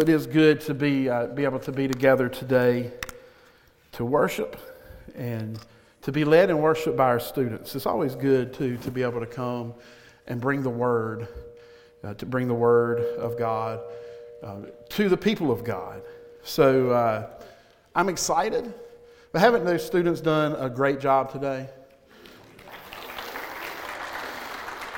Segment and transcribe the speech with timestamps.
[0.00, 2.90] It is good to be, uh, be able to be together today
[3.92, 4.56] to worship
[5.14, 5.58] and
[6.00, 7.74] to be led in worship by our students.
[7.74, 9.74] It's always good, too, to be able to come
[10.26, 11.28] and bring the Word,
[12.02, 13.80] uh, to bring the Word of God
[14.42, 16.00] uh, to the people of God.
[16.44, 17.28] So uh,
[17.94, 18.72] I'm excited.
[19.32, 21.68] But haven't those students done a great job today?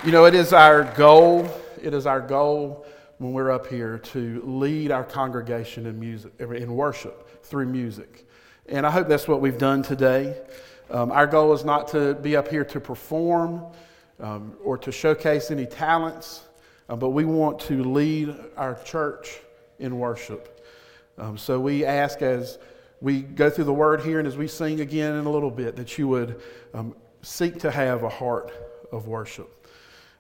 [0.05, 1.51] You know, it is our goal,
[1.83, 2.87] it is our goal
[3.23, 8.27] when we're up here to lead our congregation in music, in worship through music.
[8.67, 10.37] And I hope that's what we've done today.
[10.91, 13.65] Um, our goal is not to be up here to perform
[14.19, 16.49] um, or to showcase any talents,
[16.89, 19.39] uh, but we want to lead our church
[19.79, 20.67] in worship.
[21.17, 22.59] Um, so we ask as
[23.01, 25.77] we go through the word here and as we sing again in a little bit
[25.77, 26.43] that you would
[26.75, 28.51] um, seek to have a heart
[28.91, 29.62] of worship.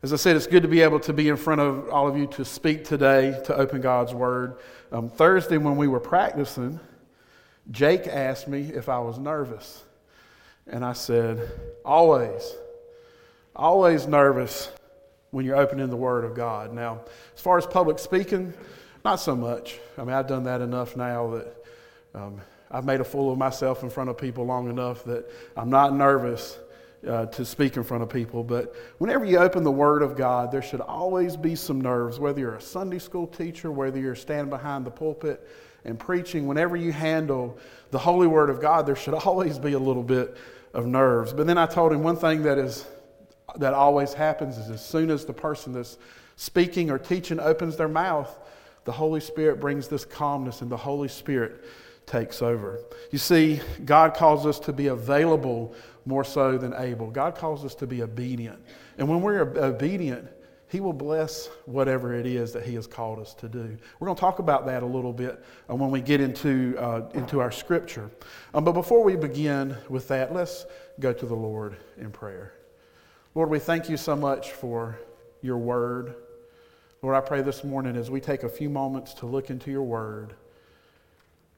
[0.03, 2.19] As I said, it's good to be able to be in front of all of
[2.19, 4.56] you to speak today, to open God's Word.
[4.91, 6.81] Um, Thursday, when we were practicing,
[7.70, 9.84] Jake asked me if I was nervous.
[10.67, 11.48] And I said,
[11.84, 12.53] always,
[13.55, 14.73] always nervous
[15.30, 16.73] when you're opening the Word of God.
[16.73, 17.03] Now,
[17.36, 18.53] as far as public speaking,
[19.05, 19.78] not so much.
[19.97, 21.64] I mean, I've done that enough now that
[22.12, 22.41] um,
[22.73, 25.95] I've made a fool of myself in front of people long enough that I'm not
[25.95, 26.58] nervous
[27.06, 30.53] uh, to speak in front of people, but whenever you open the Word of God,
[30.53, 34.50] there should always be some nerves, whether you're a Sunday school teacher, whether you're standing
[34.50, 35.48] behind the pulpit
[35.84, 37.58] and preaching, whenever you handle
[37.91, 40.36] the Holy Word of God, there should always be a little bit
[40.75, 41.33] of nerves.
[41.33, 42.86] But then I told him one thing that is
[43.56, 45.98] that always happens is as soon as the person that's
[46.36, 48.39] speaking or teaching opens their mouth,
[48.85, 51.64] the Holy Spirit brings this calmness and the Holy Spirit
[52.07, 52.80] takes over.
[53.11, 55.74] You see, God calls us to be available
[56.05, 57.11] more so than able.
[57.11, 58.61] God calls us to be obedient.
[58.98, 60.29] And when we're obedient,
[60.68, 63.77] He will bless whatever it is that He has called us to do.
[63.98, 67.08] We're going to talk about that a little bit uh, when we get into, uh,
[67.14, 68.11] into our scripture.
[68.55, 70.67] Um, but before we begin with that, let's
[70.98, 72.55] go to the Lord in prayer.
[73.35, 74.98] Lord, we thank you so much for
[75.41, 76.14] your word.
[77.01, 79.83] Lord, I pray this morning as we take a few moments to look into your
[79.83, 80.35] word,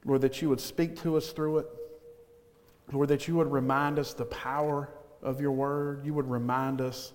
[0.05, 1.67] Lord, that you would speak to us through it.
[2.91, 4.89] Lord, that you would remind us the power
[5.21, 6.05] of your word.
[6.05, 7.13] You would remind us,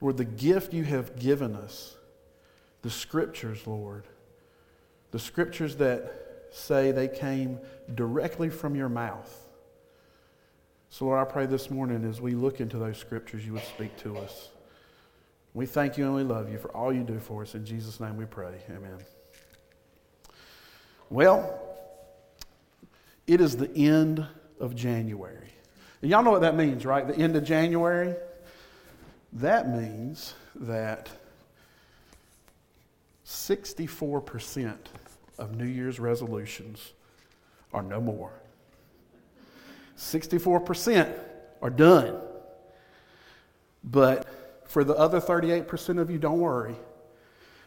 [0.00, 1.96] Lord, the gift you have given us,
[2.82, 4.04] the scriptures, Lord,
[5.10, 7.58] the scriptures that say they came
[7.94, 9.40] directly from your mouth.
[10.90, 13.96] So, Lord, I pray this morning as we look into those scriptures, you would speak
[13.98, 14.50] to us.
[15.52, 17.54] We thank you and we love you for all you do for us.
[17.54, 18.54] In Jesus' name we pray.
[18.70, 18.98] Amen.
[21.10, 21.60] Well,
[23.26, 24.26] it is the end
[24.60, 25.50] of January.
[26.02, 27.06] And y'all know what that means, right?
[27.06, 28.14] The end of January?
[29.32, 31.08] That means that
[33.26, 34.76] 64%
[35.38, 36.92] of New Year's resolutions
[37.72, 38.32] are no more.
[39.96, 41.12] 64%
[41.62, 42.20] are done.
[43.82, 44.26] But
[44.68, 46.76] for the other 38% of you, don't worry.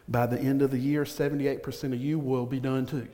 [0.08, 3.08] By the end of the year, 78% of you will be done too,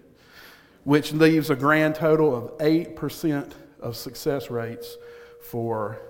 [0.84, 3.52] which leaves a grand total of 8%
[3.84, 4.96] of success rates
[5.40, 6.00] for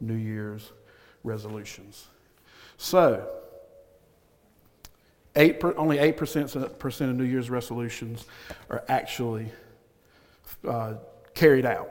[0.00, 0.72] New Year's
[1.22, 2.08] resolutions.
[2.78, 3.28] So,
[5.36, 8.24] eight per, only 8% of New Year's resolutions
[8.70, 9.50] are actually
[10.66, 10.94] uh,
[11.34, 11.90] carried out.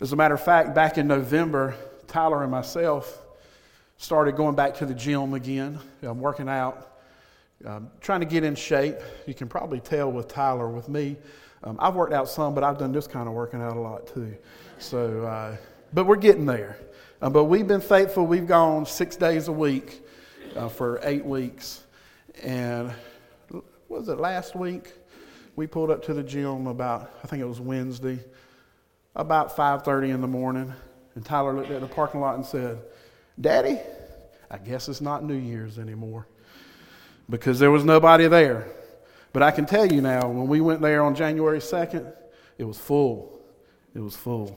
[0.00, 1.74] As a matter of fact, back in November,
[2.06, 3.20] Tyler and myself
[3.96, 5.78] started going back to the gym again.
[6.02, 6.98] I'm working out,
[7.64, 8.96] um, trying to get in shape.
[9.26, 11.16] You can probably tell with Tyler, with me,
[11.64, 14.06] um, I've worked out some, but I've done this kind of working out a lot
[14.06, 14.36] too.
[14.78, 15.56] So, uh,
[15.94, 16.78] but we're getting there.
[17.22, 18.26] Um, but we've been faithful.
[18.26, 20.02] We've gone six days a week
[20.54, 21.84] uh, for eight weeks.
[22.42, 22.92] And
[23.88, 24.92] was it last week?
[25.56, 28.18] We pulled up to the gym about, I think it was Wednesday,
[29.16, 30.72] about 5.30 in the morning.
[31.14, 32.78] And Tyler looked at the parking lot and said,
[33.40, 33.78] Daddy,
[34.50, 36.26] I guess it's not New Year's anymore.
[37.30, 38.66] Because there was nobody there.
[39.34, 42.10] But I can tell you now, when we went there on January 2nd,
[42.56, 43.42] it was full.
[43.92, 44.56] It was full.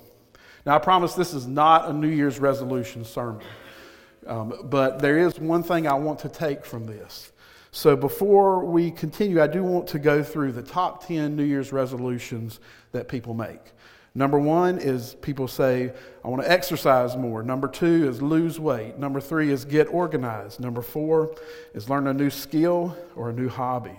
[0.67, 3.41] Now, I promise this is not a New Year's resolution sermon,
[4.27, 7.31] um, but there is one thing I want to take from this.
[7.71, 11.73] So, before we continue, I do want to go through the top 10 New Year's
[11.73, 12.59] resolutions
[12.91, 13.71] that people make.
[14.13, 15.91] Number one is people say,
[16.23, 17.41] I want to exercise more.
[17.41, 18.99] Number two is lose weight.
[18.99, 20.59] Number three is get organized.
[20.59, 21.35] Number four
[21.73, 23.97] is learn a new skill or a new hobby.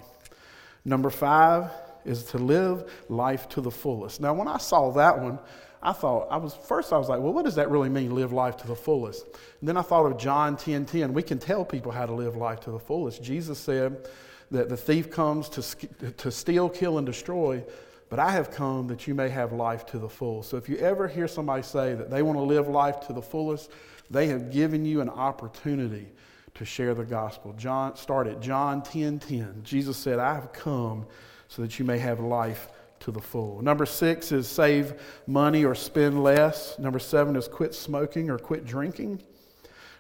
[0.89, 1.71] Number five
[2.07, 4.23] is to live life to the fullest.
[4.23, 5.39] Now, when I saw that one,
[5.83, 8.33] I thought, I was first, I was like, well, what does that really mean, live
[8.33, 9.25] life to the fullest?
[9.61, 11.13] And then I thought of John 10 10.
[11.13, 13.23] We can tell people how to live life to the fullest.
[13.23, 14.09] Jesus said
[14.51, 17.63] that the thief comes to, to steal, kill, and destroy,
[18.09, 20.43] but I have come that you may have life to the full.
[20.43, 23.23] So if you ever hear somebody say that they want to live life to the
[23.23, 23.71] fullest,
[24.11, 26.09] they have given you an opportunity
[26.59, 27.55] to share the gospel.
[27.57, 29.61] John started John 10 10.
[29.63, 31.07] Jesus said, I have come
[31.47, 32.69] so that you may have life
[33.01, 33.63] to the full.
[33.63, 36.77] Number six is save money or spend less.
[36.79, 39.23] Number seven is quit smoking or quit drinking.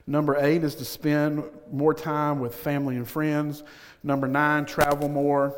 [0.04, 3.62] Number eight is to spend more time with family and friends.
[4.02, 5.54] Number nine, travel more.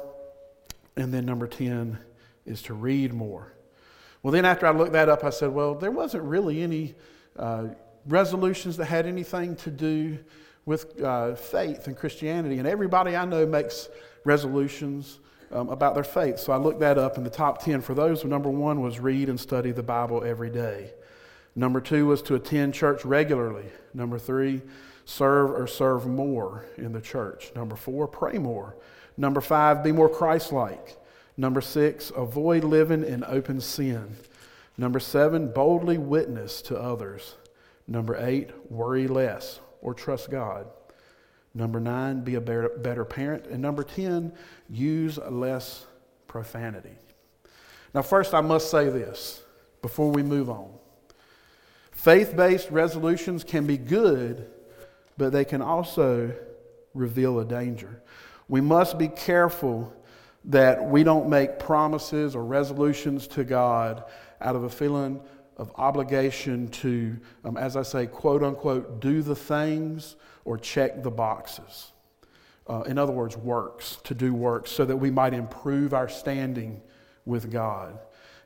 [0.96, 1.98] And then number 10
[2.44, 3.54] is to read more.
[4.22, 6.94] Well, then after I looked that up, I said, well, there wasn't really any
[7.38, 7.68] uh,
[8.06, 10.18] resolutions that had anything to do
[10.70, 12.60] with uh, faith and Christianity.
[12.60, 13.88] And everybody I know makes
[14.22, 15.18] resolutions
[15.50, 16.38] um, about their faith.
[16.38, 19.28] So I looked that up, and the top 10 for those, number one was read
[19.28, 20.92] and study the Bible every day.
[21.56, 23.64] Number two was to attend church regularly.
[23.94, 24.62] Number three,
[25.04, 27.50] serve or serve more in the church.
[27.56, 28.76] Number four, pray more.
[29.16, 30.96] Number five, be more Christ like.
[31.36, 34.16] Number six, avoid living in open sin.
[34.78, 37.34] Number seven, boldly witness to others.
[37.88, 40.66] Number eight, worry less or trust God.
[41.54, 43.46] Number nine, be a better, parent.
[43.46, 44.32] And number 10,
[44.68, 45.86] use less
[46.28, 46.96] profanity.
[47.92, 49.42] Now, first, I must say this
[49.82, 50.70] before we move on.
[51.90, 54.48] Faith based resolutions can be good,
[55.18, 56.32] but they can also
[56.94, 58.02] reveal a danger.
[58.48, 59.92] We must be careful
[60.46, 64.04] that we don't make promises or resolutions to God
[64.40, 65.20] out of a feeling
[65.60, 70.16] of obligation to, um, as I say, quote unquote, do the things
[70.46, 71.92] or check the boxes.
[72.66, 76.80] Uh, in other words, works, to do works, so that we might improve our standing
[77.26, 77.98] with God.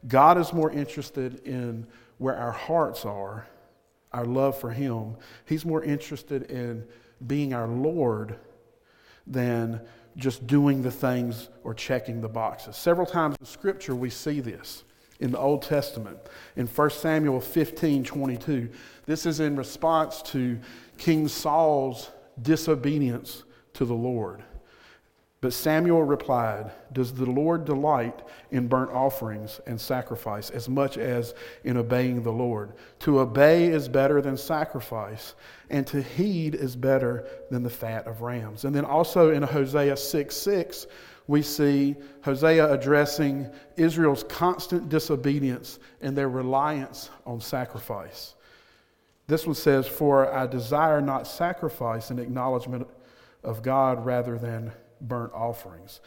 [0.09, 1.87] God is more interested in
[2.19, 3.47] where our hearts are,
[4.13, 5.17] our love for Him.
[5.45, 6.85] He's more interested in
[7.25, 8.39] being our Lord
[9.25, 9.81] than
[10.17, 12.77] just doing the things or checking the boxes.
[12.77, 14.83] Several times in Scripture, we see this
[15.21, 16.19] in the Old Testament.
[16.57, 18.69] In 1 Samuel 15 22,
[19.07, 20.59] this is in response to
[20.99, 23.45] King Saul's disobedience
[23.75, 24.43] to the Lord.
[25.45, 31.35] But Samuel replied, Does the Lord delight in burnt offerings and sacrifice as much as
[31.65, 32.73] in obeying the Lord?
[33.01, 35.35] To obey is better than sacrifice,
[35.69, 38.65] and to heed is better than the fat of rams.
[38.65, 40.87] And then also in Hosea 6 6,
[41.27, 48.35] we see Hosea addressing Israel's constant disobedience and their reliance on sacrifice.
[49.27, 52.87] This one says, For I desire not sacrifice and acknowledgement
[53.43, 56.01] of God rather than burnt offerings.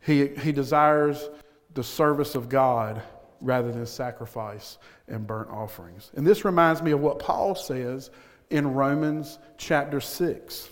[0.00, 1.28] He, he desires
[1.74, 3.02] the service of God
[3.40, 4.78] rather than sacrifice
[5.08, 6.10] and burnt offerings.
[6.14, 8.10] And this reminds me of what Paul says
[8.50, 10.68] in Romans chapter 6.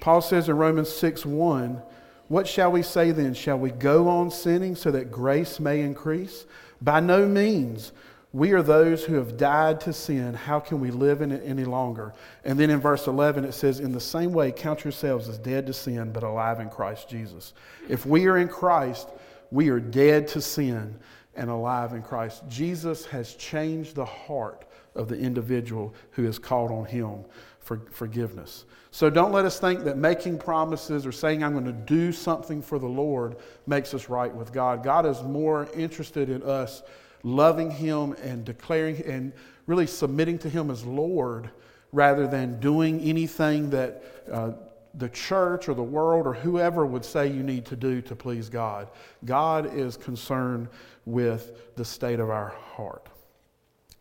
[0.00, 1.82] Paul says in Romans 6 1,
[2.28, 3.34] What shall we say then?
[3.34, 6.44] Shall we go on sinning so that grace may increase?
[6.80, 7.92] By no means.
[8.32, 10.34] We are those who have died to sin.
[10.34, 12.12] How can we live in it any longer?
[12.44, 15.66] And then in verse 11, it says, In the same way, count yourselves as dead
[15.68, 17.54] to sin, but alive in Christ Jesus.
[17.88, 19.08] If we are in Christ,
[19.50, 20.98] we are dead to sin
[21.34, 22.42] and alive in Christ.
[22.48, 27.24] Jesus has changed the heart of the individual who has called on him
[27.66, 28.64] for forgiveness.
[28.92, 32.62] So don't let us think that making promises or saying I'm going to do something
[32.62, 34.84] for the Lord makes us right with God.
[34.84, 36.84] God is more interested in us
[37.24, 39.32] loving Him and declaring and
[39.66, 41.50] really submitting to Him as Lord
[41.90, 44.52] rather than doing anything that uh,
[44.94, 48.48] the church or the world or whoever would say you need to do to please
[48.48, 48.88] God.
[49.24, 50.68] God is concerned
[51.04, 53.08] with the state of our heart.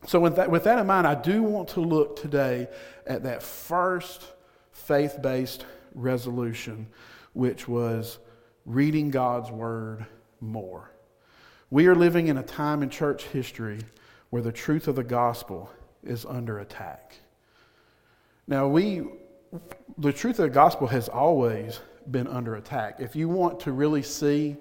[0.08, 2.68] So, with that, with that in mind, I do want to look today
[3.08, 4.22] at that first
[4.72, 6.88] faith based resolution,
[7.34, 8.20] which was
[8.66, 10.06] reading God's Word
[10.42, 10.92] more.
[11.72, 13.80] We are living in a time in church history
[14.30, 15.72] where the truth of the gospel
[16.04, 17.16] is under attack.
[18.48, 19.04] Now, we,
[19.98, 21.80] the truth of the gospel has always
[22.12, 22.98] been under attack.
[23.00, 24.58] If you want to really see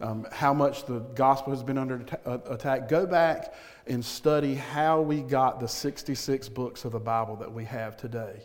[0.00, 3.54] um, how much the gospel has been under uh, attack, go back
[3.88, 8.42] and study how we got the 66 books of the Bible that we have today.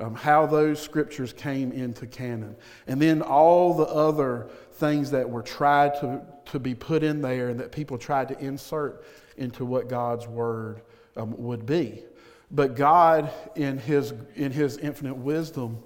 [0.00, 2.54] Um, how those scriptures came into canon.
[2.86, 7.48] And then all the other things that were tried to, to be put in there
[7.48, 9.04] and that people tried to insert
[9.36, 10.82] into what God's word
[11.16, 12.04] um, would be.
[12.50, 15.82] But God, in his, in his infinite wisdom,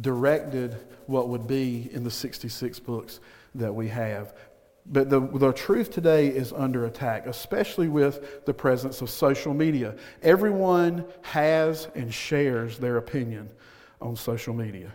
[0.00, 0.76] directed
[1.06, 3.20] what would be in the 66 books
[3.56, 4.34] that we have.
[4.88, 9.96] But the, the truth today is under attack, especially with the presence of social media.
[10.22, 13.50] Everyone has and shares their opinion
[14.00, 14.92] on social media.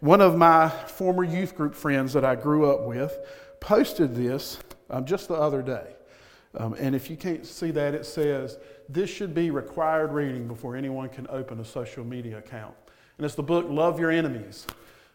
[0.00, 3.16] One of my former youth group friends that I grew up with
[3.60, 4.58] posted this
[4.90, 5.94] um, just the other day.
[6.56, 10.76] Um, and if you can't see that, it says, This should be required reading before
[10.76, 12.74] anyone can open a social media account.
[13.18, 14.66] And it's the book Love Your Enemies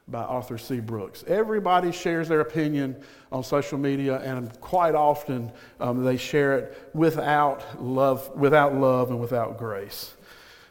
[0.07, 0.79] by Arthur C.
[0.79, 1.23] Brooks.
[1.27, 7.81] Everybody shares their opinion on social media, and quite often um, they share it without
[7.81, 10.13] love, without love and without grace.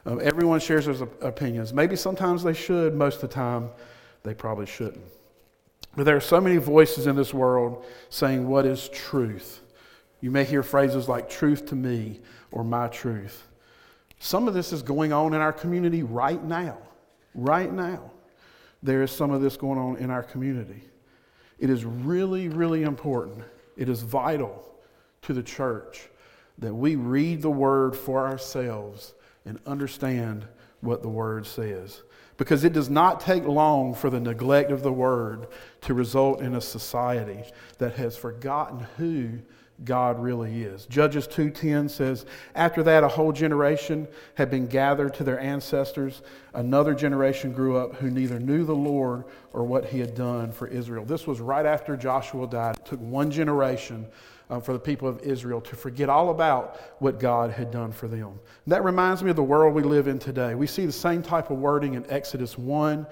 [0.05, 1.73] Um, everyone shares their opinions.
[1.73, 3.71] Maybe sometimes they should, most of the time
[4.23, 5.05] they probably shouldn't.
[5.97, 9.61] But there are so many voices in this world saying, What is truth?
[10.21, 12.21] You may hear phrases like truth to me
[12.51, 13.49] or my truth.
[14.19, 16.79] Some of this is going on in our community right now.
[17.35, 18.13] Right now
[18.83, 20.83] there is some of this going on in our community.
[21.59, 23.45] It is really, really important.
[23.77, 24.69] It is vital
[25.23, 26.09] to the church
[26.59, 30.47] that we read the word for ourselves and understand
[30.81, 32.03] what the word says.
[32.37, 35.47] Because it does not take long for the neglect of the word
[35.83, 37.45] to result in a society
[37.79, 39.39] that has forgotten who
[39.85, 40.87] God really is.
[40.87, 42.25] Judges 2:10 says,
[42.55, 46.23] "After that a whole generation had been gathered to their ancestors.
[46.55, 50.69] Another generation grew up who neither knew the Lord or what he had done for
[50.69, 52.77] Israel." This was right after Joshua died.
[52.77, 54.07] It took one generation
[54.51, 58.07] uh, for the people of Israel to forget all about what God had done for
[58.07, 58.29] them.
[58.65, 60.55] And that reminds me of the world we live in today.
[60.55, 63.07] We see the same type of wording in Exodus 1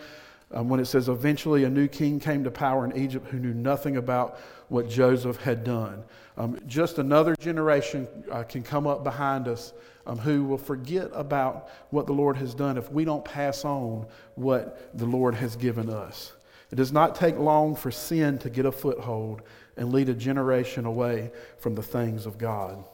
[0.53, 3.55] um, when it says, Eventually a new king came to power in Egypt who knew
[3.55, 4.39] nothing about
[4.69, 6.05] what Joseph had done.
[6.37, 9.73] Um, just another generation uh, can come up behind us
[10.07, 14.07] um, who will forget about what the Lord has done if we don't pass on
[14.35, 16.33] what the Lord has given us.
[16.71, 19.43] It does not take long for sin to get a foothold
[19.77, 22.85] and lead a generation away from the things of God.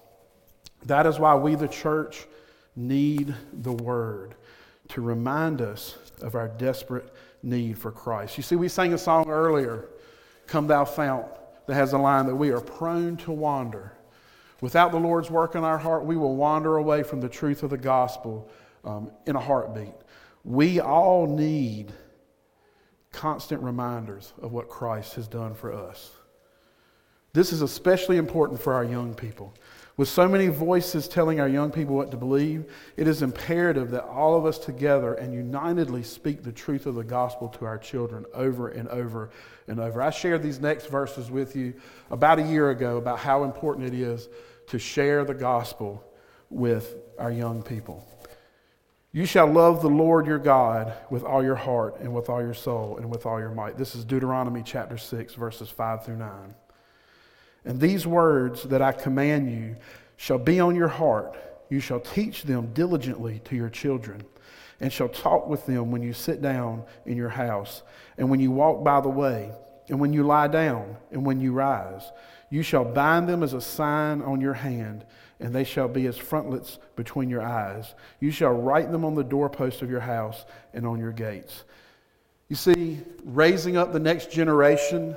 [0.86, 2.26] That is why we, the church,
[2.74, 4.34] need the Word
[4.88, 8.36] to remind us of our desperate need for Christ.
[8.36, 9.88] You see, we sang a song earlier,
[10.46, 11.26] Come Thou Fount,
[11.66, 13.92] that has a line that we are prone to wander.
[14.60, 17.70] Without the Lord's work in our heart, we will wander away from the truth of
[17.70, 18.48] the gospel
[18.84, 19.94] um, in a heartbeat.
[20.44, 21.92] We all need
[23.12, 26.12] constant reminders of what Christ has done for us.
[27.32, 29.52] This is especially important for our young people.
[29.96, 34.04] With so many voices telling our young people what to believe, it is imperative that
[34.04, 38.26] all of us together and unitedly speak the truth of the gospel to our children
[38.34, 39.30] over and over
[39.66, 40.02] and over.
[40.02, 41.72] I shared these next verses with you
[42.10, 44.28] about a year ago about how important it is
[44.66, 46.04] to share the gospel
[46.50, 48.06] with our young people.
[49.12, 52.52] You shall love the Lord your God with all your heart and with all your
[52.52, 53.78] soul and with all your might.
[53.78, 56.54] This is Deuteronomy chapter 6, verses 5 through 9.
[57.66, 59.76] And these words that I command you
[60.16, 61.36] shall be on your heart.
[61.68, 64.22] You shall teach them diligently to your children,
[64.80, 67.82] and shall talk with them when you sit down in your house,
[68.16, 69.50] and when you walk by the way,
[69.88, 72.12] and when you lie down, and when you rise.
[72.50, 75.04] You shall bind them as a sign on your hand,
[75.40, 77.94] and they shall be as frontlets between your eyes.
[78.20, 81.64] You shall write them on the doorpost of your house and on your gates.
[82.48, 85.16] You see, raising up the next generation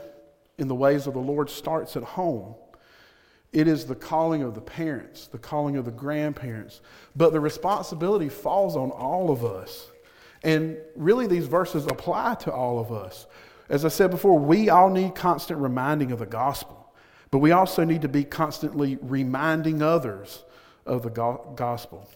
[0.59, 2.55] in the ways of the Lord starts at home.
[3.51, 6.81] It is the calling of the parents, the calling of the grandparents,
[7.15, 9.87] but the responsibility falls on all of us.
[10.43, 13.25] And really, these verses apply to all of us.
[13.67, 16.93] As I said before, we all need constant reminding of the gospel,
[17.31, 20.43] but we also need to be constantly reminding others
[20.85, 22.07] of the gospel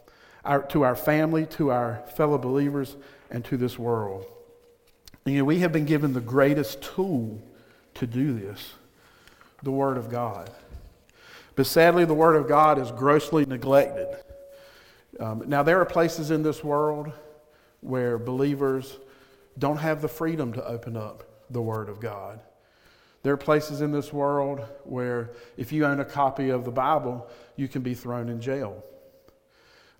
[0.45, 2.97] our, to our family, to our fellow believers,
[3.31, 4.25] and to this world.
[5.25, 7.41] You know, we have been given the greatest tool
[7.95, 8.73] to do this
[9.61, 10.51] the Word of God.
[11.55, 14.07] But sadly, the Word of God is grossly neglected.
[15.19, 17.11] Um, now, there are places in this world
[17.81, 18.97] where believers
[19.57, 22.39] don't have the freedom to open up the Word of God.
[23.21, 27.29] There are places in this world where if you own a copy of the Bible,
[27.55, 28.83] you can be thrown in jail.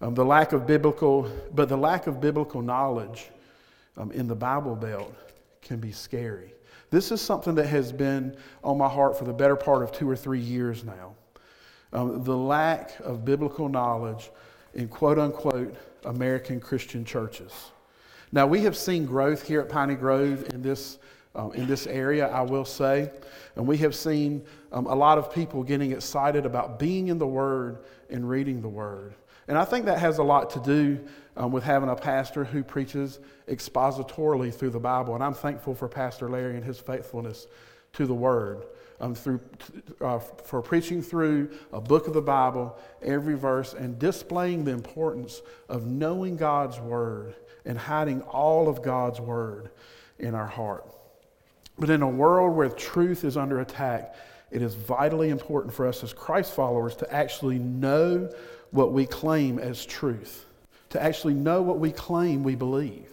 [0.02, 3.30] Um, the lack of biblical, but the lack of biblical knowledge
[3.96, 5.16] um, in the Bible Belt
[5.62, 6.53] can be scary.
[6.94, 10.08] This is something that has been on my heart for the better part of two
[10.08, 11.16] or three years now.
[11.92, 14.30] Um, the lack of biblical knowledge
[14.76, 15.74] in quote unquote
[16.06, 17.52] American Christian churches.
[18.32, 21.00] Now, we have seen growth here at Piney Grove in this,
[21.34, 23.10] um, in this area, I will say.
[23.56, 27.26] And we have seen um, a lot of people getting excited about being in the
[27.26, 27.80] Word
[28.12, 29.16] and reading the Word.
[29.48, 31.04] And I think that has a lot to do
[31.36, 35.16] um, with having a pastor who preaches expositorily through the Bible.
[35.16, 37.48] And I'm thankful for Pastor Larry and his faithfulness
[37.94, 38.64] to the Word.
[39.00, 39.42] Um, through,
[40.00, 45.42] uh, for preaching through a book of the Bible, every verse, and displaying the importance
[45.68, 47.36] of knowing God's Word
[47.66, 49.72] and hiding all of God's Word.
[50.20, 50.86] in our heart.
[51.78, 54.16] But in a world where truth is under attack,
[54.52, 58.30] it is vitally important for us as Christ followers to actually know
[58.72, 60.46] what we claim as truth,
[60.94, 63.10] to actually know what we claim we believe.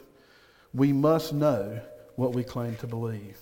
[0.75, 1.81] We must know
[2.15, 3.39] what we claim to believe.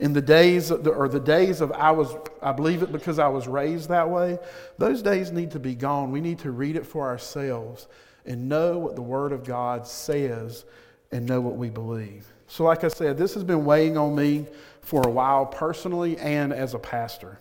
[0.00, 2.12] In the days, or the days of I was,
[2.42, 4.38] I believe it because I was raised that way,
[4.78, 6.10] those days need to be gone.
[6.10, 7.86] We need to read it for ourselves
[8.26, 10.64] and know what the Word of God says
[11.12, 12.26] and know what we believe.
[12.48, 14.46] So, like I said, this has been weighing on me
[14.80, 17.38] for a while personally and as a pastor.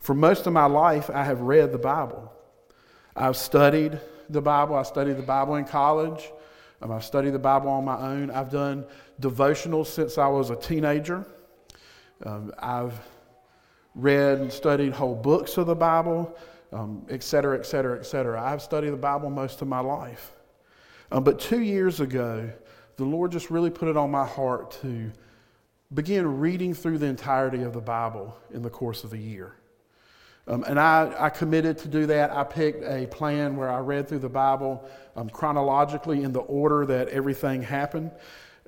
[0.00, 2.32] For most of my life, I have read the Bible.
[3.14, 4.00] I've studied
[4.32, 4.76] the Bible.
[4.76, 6.30] I studied the Bible in college.
[6.82, 8.30] Um, I've studied the Bible on my own.
[8.30, 8.86] I've done
[9.20, 11.26] devotionals since I was a teenager.
[12.24, 12.98] Um, I've
[13.94, 16.36] read and studied whole books of the Bible,
[16.72, 18.42] um, et cetera, et cetera, et cetera.
[18.42, 20.32] I've studied the Bible most of my life.
[21.10, 22.50] Um, but two years ago,
[22.96, 25.10] the Lord just really put it on my heart to
[25.92, 29.54] begin reading through the entirety of the Bible in the course of the year.
[30.50, 32.32] Um, and I, I, committed to do that.
[32.32, 36.84] I picked a plan where I read through the Bible um, chronologically in the order
[36.86, 38.10] that everything happened.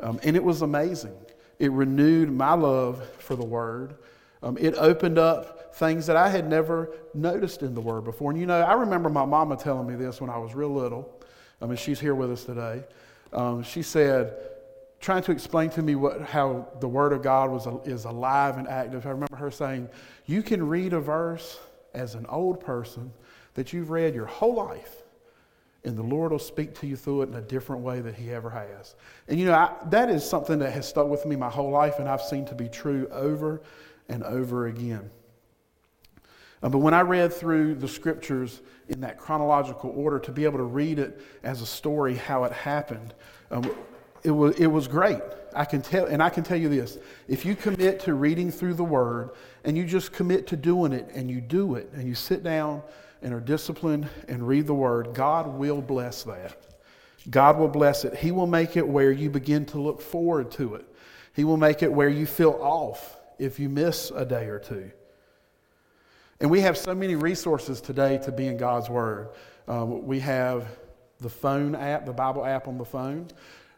[0.00, 1.16] Um, and it was amazing.
[1.58, 3.96] It renewed my love for the Word.
[4.44, 8.30] Um, it opened up things that I had never noticed in the Word before.
[8.30, 11.20] And you know, I remember my mama telling me this when I was real little.
[11.60, 12.84] I mean, she's here with us today.
[13.32, 14.36] Um, she said,
[15.00, 18.68] trying to explain to me what, how the Word of God was, is alive and
[18.68, 19.04] active.
[19.04, 19.88] I remember her saying,
[20.26, 21.58] You can read a verse
[21.94, 23.12] as an old person
[23.54, 25.02] that you've read your whole life,
[25.84, 28.32] and the Lord will speak to you through it in a different way that He
[28.32, 28.94] ever has.
[29.28, 31.98] And you know, I, that is something that has stuck with me my whole life,
[31.98, 33.62] and I've seen to be true over
[34.08, 35.10] and over again.
[36.62, 40.58] Uh, but when I read through the scriptures in that chronological order, to be able
[40.58, 43.14] to read it as a story, how it happened,
[43.50, 43.68] um,
[44.22, 45.20] it was, it was great.
[45.54, 48.74] I can tell, and I can tell you this if you commit to reading through
[48.74, 49.30] the Word
[49.64, 52.82] and you just commit to doing it and you do it and you sit down
[53.22, 56.56] and are disciplined and read the Word, God will bless that.
[57.30, 58.16] God will bless it.
[58.16, 60.84] He will make it where you begin to look forward to it.
[61.34, 64.90] He will make it where you feel off if you miss a day or two.
[66.40, 69.28] And we have so many resources today to be in God's Word.
[69.68, 70.66] Um, we have
[71.20, 73.28] the phone app, the Bible app on the phone.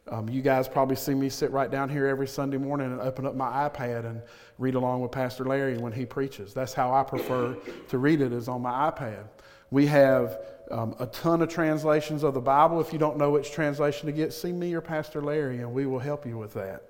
[0.09, 3.27] Um, you guys probably see me sit right down here every Sunday morning and open
[3.27, 4.21] up my iPad and
[4.59, 6.53] read along with Pastor Larry when he preaches.
[6.53, 7.57] That's how I prefer
[7.89, 9.25] to read it is on my iPad.
[9.71, 10.41] We have
[10.71, 12.81] um, a ton of translations of the Bible.
[12.81, 15.87] If you don't know which translation to get, see me or Pastor Larry, and we
[15.87, 16.83] will help you with that.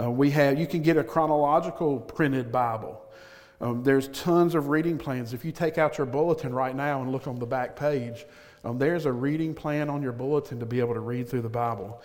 [0.00, 3.02] Uh, we have you can get a chronological printed Bible.
[3.62, 5.32] Um, there's tons of reading plans.
[5.32, 8.26] If you take out your bulletin right now and look on the back page,
[8.64, 11.48] um, there's a reading plan on your bulletin to be able to read through the
[11.48, 12.02] Bible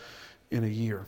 [0.55, 1.05] in a year.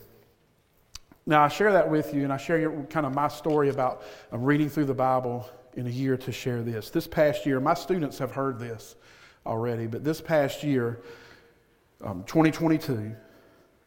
[1.26, 4.04] Now, I share that with you, and I share your, kind of my story about
[4.32, 6.90] reading through the Bible in a year to share this.
[6.90, 8.96] This past year, my students have heard this
[9.46, 11.02] already, but this past year,
[12.04, 13.16] um, 2022,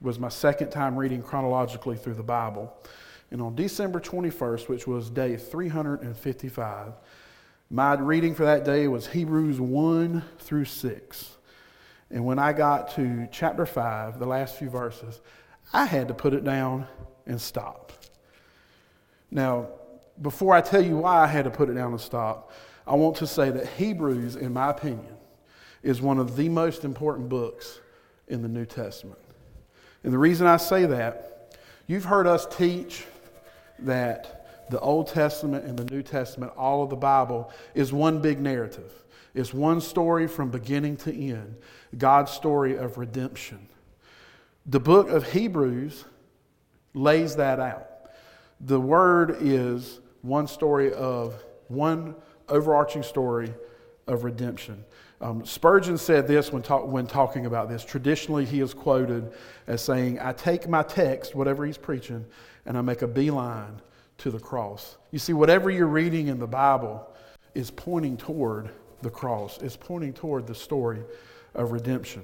[0.00, 2.72] was my second time reading chronologically through the Bible.
[3.30, 6.92] And on December 21st, which was day 355,
[7.70, 11.36] my reading for that day was Hebrews 1 through 6.
[12.10, 15.20] And when I got to chapter 5, the last few verses,
[15.72, 16.86] I had to put it down
[17.26, 17.92] and stop.
[19.30, 19.68] Now,
[20.20, 22.52] before I tell you why I had to put it down and stop,
[22.86, 25.14] I want to say that Hebrews, in my opinion,
[25.82, 27.80] is one of the most important books
[28.28, 29.18] in the New Testament.
[30.02, 31.56] And the reason I say that,
[31.86, 33.04] you've heard us teach
[33.80, 38.40] that the Old Testament and the New Testament, all of the Bible, is one big
[38.40, 38.92] narrative.
[39.34, 41.56] It's one story from beginning to end
[41.96, 43.68] God's story of redemption.
[44.70, 46.04] The book of Hebrews
[46.94, 47.88] lays that out.
[48.60, 51.34] The word is one story of
[51.66, 52.14] one
[52.48, 53.52] overarching story
[54.06, 54.84] of redemption.
[55.20, 57.84] Um, Spurgeon said this when, talk, when talking about this.
[57.84, 59.32] Traditionally, he is quoted
[59.66, 62.24] as saying, I take my text, whatever he's preaching,
[62.64, 63.82] and I make a beeline
[64.18, 64.98] to the cross.
[65.10, 67.12] You see, whatever you're reading in the Bible
[67.56, 68.70] is pointing toward
[69.02, 71.00] the cross, is pointing toward the story
[71.56, 72.22] of redemption.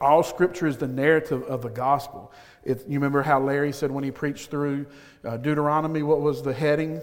[0.00, 2.32] All scripture is the narrative of the gospel.
[2.64, 4.86] It, you remember how Larry said when he preached through
[5.24, 7.00] uh, Deuteronomy, what was the heading?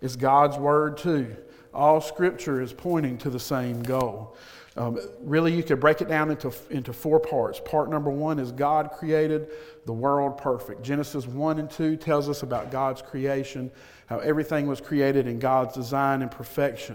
[0.00, 1.36] It's God's word too.
[1.74, 4.36] All scripture is pointing to the same goal.
[4.76, 7.60] Um, really, you could break it down into, into four parts.
[7.64, 9.48] Part number one is God created
[9.86, 10.82] the world perfect.
[10.82, 13.72] Genesis 1 and 2 tells us about God's creation,
[14.06, 16.94] how everything was created in God's design and perfection.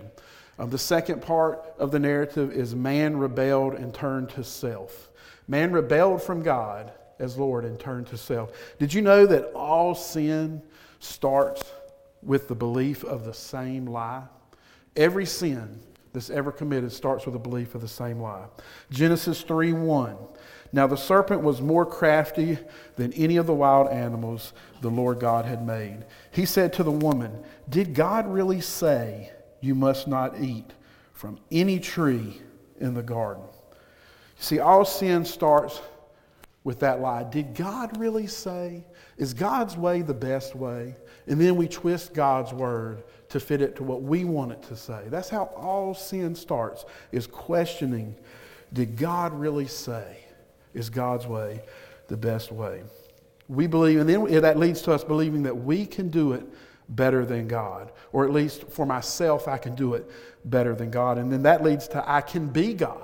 [0.58, 5.10] Um, the second part of the narrative is man rebelled and turned to self.
[5.48, 8.52] Man rebelled from God as Lord and turned to self.
[8.80, 10.62] Did you know that all sin
[11.00, 11.64] starts
[12.22, 14.24] with the belief of the same lie?
[14.96, 15.80] Every sin
[16.14, 18.46] that's ever committed starts with a belief of the same lie.
[18.92, 20.16] Genesis 3 1.
[20.72, 22.58] Now the serpent was more crafty
[22.96, 26.06] than any of the wild animals the Lord God had made.
[26.32, 30.72] He said to the woman, Did God really say you must not eat
[31.14, 32.42] from any tree
[32.80, 33.44] in the garden?
[34.38, 35.82] See, all sin starts
[36.64, 37.24] with that lie.
[37.24, 38.84] Did God really say?
[39.18, 40.96] Is God's way the best way?
[41.28, 44.76] And then we twist God's word to fit it to what we want it to
[44.76, 45.04] say.
[45.08, 48.16] That's how all sin starts, is questioning,
[48.74, 50.20] did God really say?
[50.74, 51.62] Is God's way
[52.08, 52.84] the best way?
[53.48, 56.46] We believe, and then that leads to us believing that we can do it
[56.90, 57.92] better than God.
[58.12, 60.10] Or at least for myself, I can do it
[60.46, 61.18] better than God.
[61.18, 63.03] And then that leads to I can be God.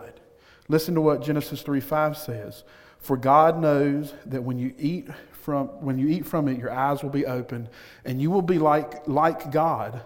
[0.69, 2.63] Listen to what Genesis 3 5 says.
[2.99, 7.01] For God knows that when you eat from, when you eat from it, your eyes
[7.01, 7.69] will be opened,
[8.05, 10.01] and you will be like, like God,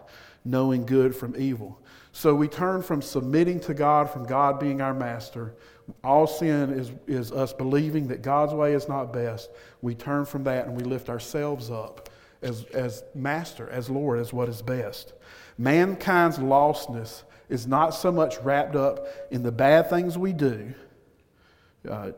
[0.46, 1.80] knowing good from evil.
[2.12, 5.56] So we turn from submitting to God, from God being our master.
[6.04, 9.50] All sin is, is us believing that God's way is not best.
[9.82, 12.10] We turn from that and we lift ourselves up
[12.44, 15.14] as, as master, as Lord, as what is best.
[15.58, 20.74] Mankind's lostness is not so much wrapped up in the bad things we do.
[21.90, 22.12] Uh,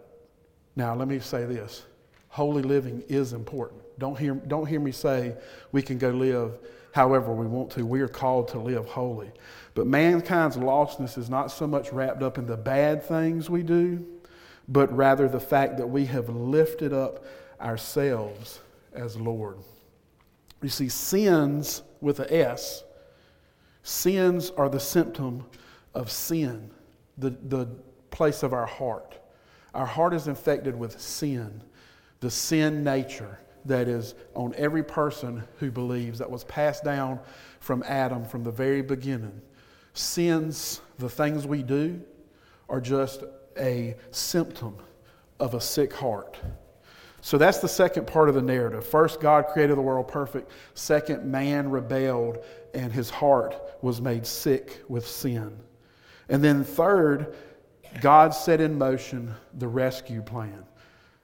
[0.75, 1.83] now, let me say this
[2.29, 3.81] holy living is important.
[3.97, 5.35] Don't hear, don't hear me say
[5.71, 6.51] we can go live
[6.91, 7.85] however we want to.
[7.85, 9.31] We are called to live holy.
[9.73, 14.05] But mankind's lostness is not so much wrapped up in the bad things we do,
[14.67, 17.25] but rather the fact that we have lifted up
[17.61, 18.59] ourselves
[18.93, 19.57] as Lord.
[20.61, 22.83] You see, sins with a S,
[23.83, 25.45] sins are the symptom
[25.93, 26.71] of sin,
[27.17, 27.67] the, the
[28.09, 29.19] place of our heart.
[29.73, 31.61] Our heart is infected with sin,
[32.19, 37.19] the sin nature that is on every person who believes, that was passed down
[37.59, 39.41] from Adam from the very beginning.
[39.93, 42.01] Sins, the things we do,
[42.69, 43.23] are just
[43.57, 44.77] a symptom
[45.39, 46.37] of a sick heart.
[47.25, 48.85] So that's the second part of the narrative.
[48.85, 50.51] First, God created the world perfect.
[50.75, 55.57] Second, man rebelled and his heart was made sick with sin.
[56.29, 57.33] And then, third,
[57.99, 60.65] God set in motion the rescue plan.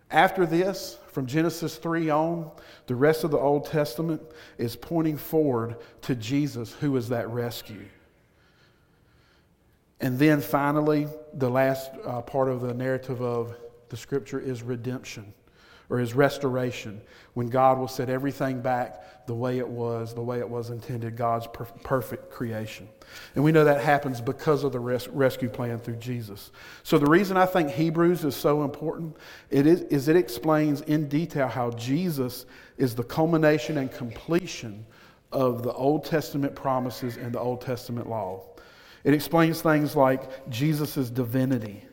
[0.10, 2.50] After this, from Genesis 3 on,
[2.88, 4.24] the rest of the Old Testament
[4.58, 7.86] is pointing forward to Jesus, who is that rescue.
[10.00, 13.56] And then finally, the last uh, part of the narrative of
[13.90, 15.32] the scripture is redemption
[15.92, 17.02] or his restoration,
[17.34, 21.18] when God will set everything back the way it was, the way it was intended,
[21.18, 22.88] God's per- perfect creation.
[23.36, 26.52] And we know that happens because of the res- rescue plan through Jesus.
[26.84, 29.18] So the reason I think Hebrews is so important
[29.50, 32.46] it is, is it explains in detail how Jesus
[32.78, 34.86] is the culmination and completion
[35.34, 38.46] of the Old Testament promises and the Old Testament law.
[39.04, 41.84] It explains things like Jesus' divinity,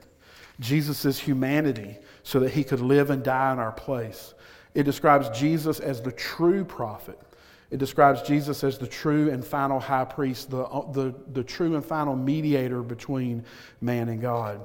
[0.60, 4.34] Jesus' humanity, so that he could live and die in our place.
[4.74, 7.18] It describes Jesus as the true prophet.
[7.70, 11.74] It describes Jesus as the true and final high priest, the, uh, the, the true
[11.74, 13.44] and final mediator between
[13.80, 14.64] man and God.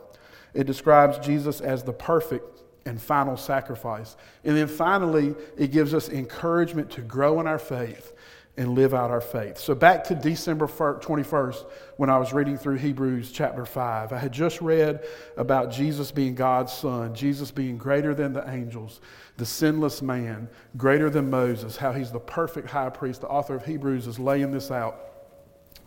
[0.53, 4.15] It describes Jesus as the perfect and final sacrifice.
[4.43, 8.13] And then finally, it gives us encouragement to grow in our faith
[8.55, 9.57] and live out our faith.
[9.57, 11.65] So, back to December 21st,
[11.97, 15.03] when I was reading through Hebrews chapter 5, I had just read
[15.37, 19.01] about Jesus being God's Son, Jesus being greater than the angels,
[19.37, 23.21] the sinless man, greater than Moses, how he's the perfect high priest.
[23.21, 24.99] The author of Hebrews is laying this out.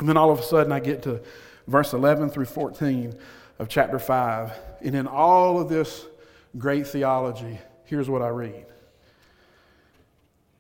[0.00, 1.22] And then all of a sudden, I get to
[1.68, 3.16] verse 11 through 14
[3.60, 4.52] of chapter 5.
[4.82, 6.04] And in all of this
[6.58, 8.66] great theology, here's what I read.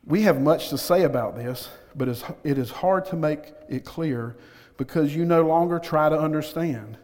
[0.04, 2.08] We have much to say about this but
[2.44, 4.36] it is hard to make it clear
[4.76, 6.98] because you no longer try to understand.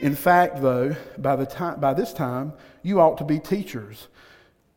[0.00, 4.08] In fact, though, by, the time, by this time, you ought to be teachers.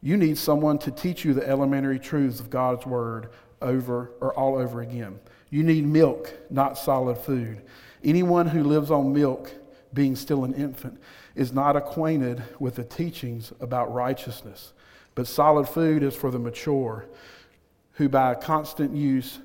[0.01, 3.29] You need someone to teach you the elementary truths of God's Word
[3.61, 5.19] over or all over again.
[5.49, 7.61] You need milk, not solid food.
[8.03, 9.53] Anyone who lives on milk,
[9.93, 10.99] being still an infant,
[11.35, 14.73] is not acquainted with the teachings about righteousness.
[15.13, 17.05] But solid food is for the mature,
[17.93, 19.39] who by constant use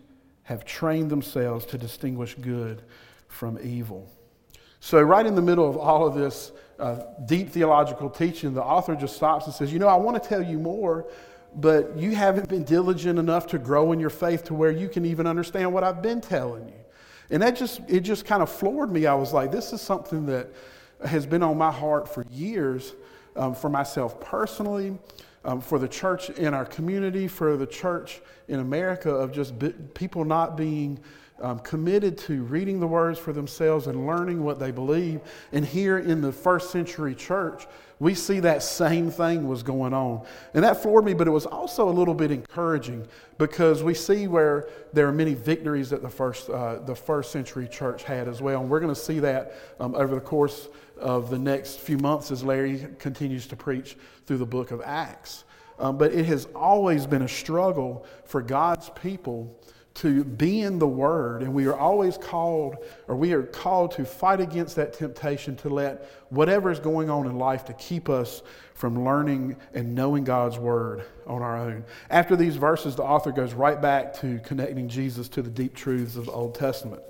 [0.47, 2.83] have trained themselves to distinguish good
[3.27, 4.09] from evil.
[4.79, 8.95] So, right in the middle of all of this uh, deep theological teaching, the author
[8.95, 11.09] just stops and says, You know, I want to tell you more,
[11.57, 15.05] but you haven't been diligent enough to grow in your faith to where you can
[15.05, 16.81] even understand what I've been telling you.
[17.31, 19.07] And that just, it just kind of floored me.
[19.07, 20.49] I was like, This is something that
[21.05, 22.95] has been on my heart for years
[23.35, 24.97] um, for myself personally,
[25.47, 29.55] um, for the church in our community, for the church in America, of just
[29.95, 30.99] people not being
[31.41, 35.21] um, committed to reading the words for themselves and learning what they believe.
[35.53, 37.67] And here in the first century church,
[37.99, 40.27] we see that same thing was going on.
[40.55, 43.07] And that floored me, but it was also a little bit encouraging
[43.39, 47.69] because we see where there are many victories that the first, uh, the first century
[47.69, 48.61] church had as well.
[48.61, 52.31] And we're going to see that um, over the course of the next few months
[52.31, 55.45] as Larry continues to preach through the book of Acts.
[55.79, 59.59] Um, but it has always been a struggle for God's people
[59.97, 62.77] to be in the Word, and we are always called,
[63.09, 67.27] or we are called to fight against that temptation to let whatever is going on
[67.27, 68.43] in life to keep us
[68.75, 71.83] from learning and knowing God's Word on our own.
[72.11, 76.17] After these verses, the author goes right back to connecting Jesus to the deep truths
[76.17, 77.03] of the Old Testament.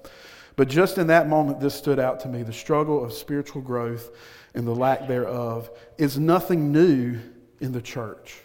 [0.56, 4.10] But just in that moment, this stood out to me the struggle of spiritual growth
[4.54, 7.20] and the lack thereof is nothing new
[7.60, 8.40] in the church.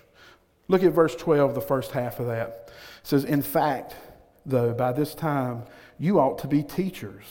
[0.68, 2.70] Look at verse 12, the first half of that.
[2.70, 3.96] It says, In fact,
[4.46, 5.64] though, by this time,
[5.98, 7.24] you ought to be teachers.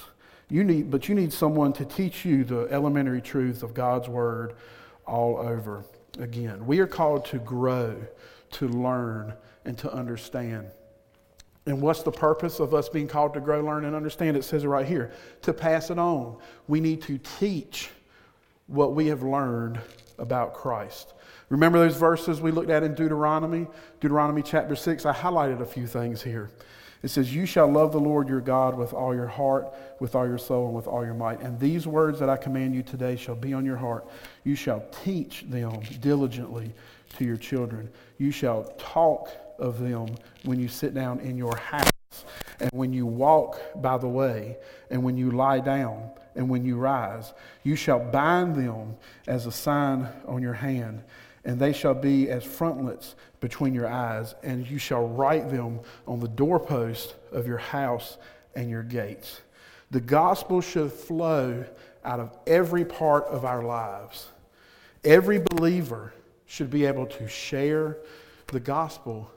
[0.48, 4.54] You need, but you need someone to teach you the elementary truths of God's Word
[5.06, 5.84] all over
[6.18, 6.66] again.
[6.66, 7.96] We are called to grow,
[8.52, 10.68] to learn, and to understand.
[11.66, 14.36] And what's the purpose of us being called to grow, learn, and understand?
[14.36, 16.38] It says it right here to pass it on.
[16.68, 17.90] We need to teach
[18.66, 19.80] what we have learned
[20.18, 21.12] about Christ.
[21.48, 23.66] Remember those verses we looked at in Deuteronomy?
[24.00, 25.04] Deuteronomy chapter 6.
[25.04, 26.50] I highlighted a few things here.
[27.02, 30.26] It says, You shall love the Lord your God with all your heart, with all
[30.26, 31.40] your soul, and with all your might.
[31.40, 34.06] And these words that I command you today shall be on your heart.
[34.44, 36.72] You shall teach them diligently
[37.16, 37.90] to your children.
[38.18, 42.24] You shall talk of them when you sit down in your house,
[42.58, 44.56] and when you walk by the way,
[44.90, 47.32] and when you lie down, and when you rise.
[47.64, 48.96] You shall bind them
[49.26, 51.02] as a sign on your hand
[51.44, 56.20] and they shall be as frontlets between your eyes, and you shall write them on
[56.20, 58.18] the doorpost of your house
[58.54, 59.40] and your gates.
[59.90, 61.64] The gospel should flow
[62.04, 64.28] out of every part of our lives.
[65.02, 66.12] Every believer
[66.46, 67.96] should be able to share
[68.48, 69.30] the gospel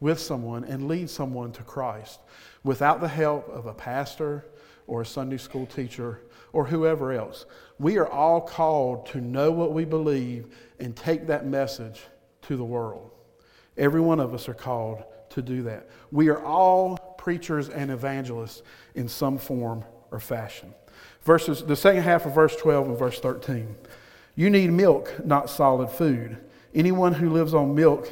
[0.00, 2.20] with someone and lead someone to Christ
[2.62, 4.44] without the help of a pastor
[4.86, 6.20] or a Sunday school teacher
[6.52, 7.46] or whoever else.
[7.78, 12.02] We are all called to know what we believe and take that message
[12.42, 13.10] to the world.
[13.76, 15.88] Every one of us are called to do that.
[16.12, 18.62] We are all preachers and evangelists
[18.94, 20.74] in some form or fashion.
[21.22, 23.74] Verses, the second half of verse 12 and verse 13.
[24.36, 26.36] You need milk, not solid food.
[26.74, 28.08] Anyone who lives on milk,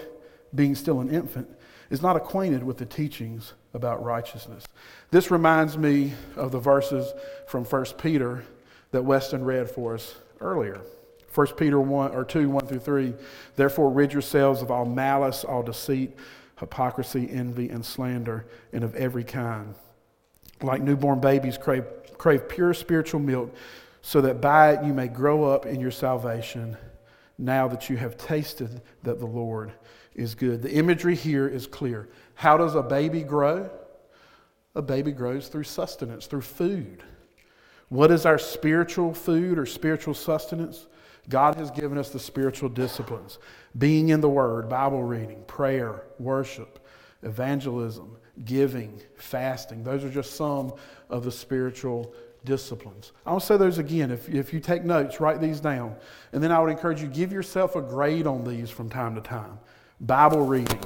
[0.54, 1.48] being still an infant,
[1.92, 4.64] is not acquainted with the teachings about righteousness.
[5.10, 7.12] This reminds me of the verses
[7.46, 8.42] from 1 Peter
[8.92, 10.80] that Weston read for us earlier.
[11.34, 13.12] 1 Peter 1 or 2, 1 through 3.
[13.56, 16.16] Therefore, rid yourselves of all malice, all deceit,
[16.58, 19.74] hypocrisy, envy, and slander, and of every kind.
[20.62, 21.84] Like newborn babies, crave,
[22.16, 23.54] crave pure spiritual milk,
[24.00, 26.74] so that by it you may grow up in your salvation,
[27.36, 29.72] now that you have tasted that the Lord
[30.14, 30.62] is good.
[30.62, 32.08] The imagery here is clear.
[32.34, 33.70] How does a baby grow?
[34.74, 37.02] A baby grows through sustenance, through food.
[37.88, 40.86] What is our spiritual food or spiritual sustenance?
[41.28, 43.38] God has given us the spiritual disciplines
[43.78, 46.84] being in the Word, Bible reading, prayer, worship,
[47.22, 49.84] evangelism, giving, fasting.
[49.84, 50.72] Those are just some
[51.10, 53.12] of the spiritual disciplines.
[53.24, 54.10] I'll say those again.
[54.10, 55.94] If, if you take notes, write these down.
[56.32, 59.20] And then I would encourage you give yourself a grade on these from time to
[59.20, 59.58] time
[60.04, 60.80] Bible reading,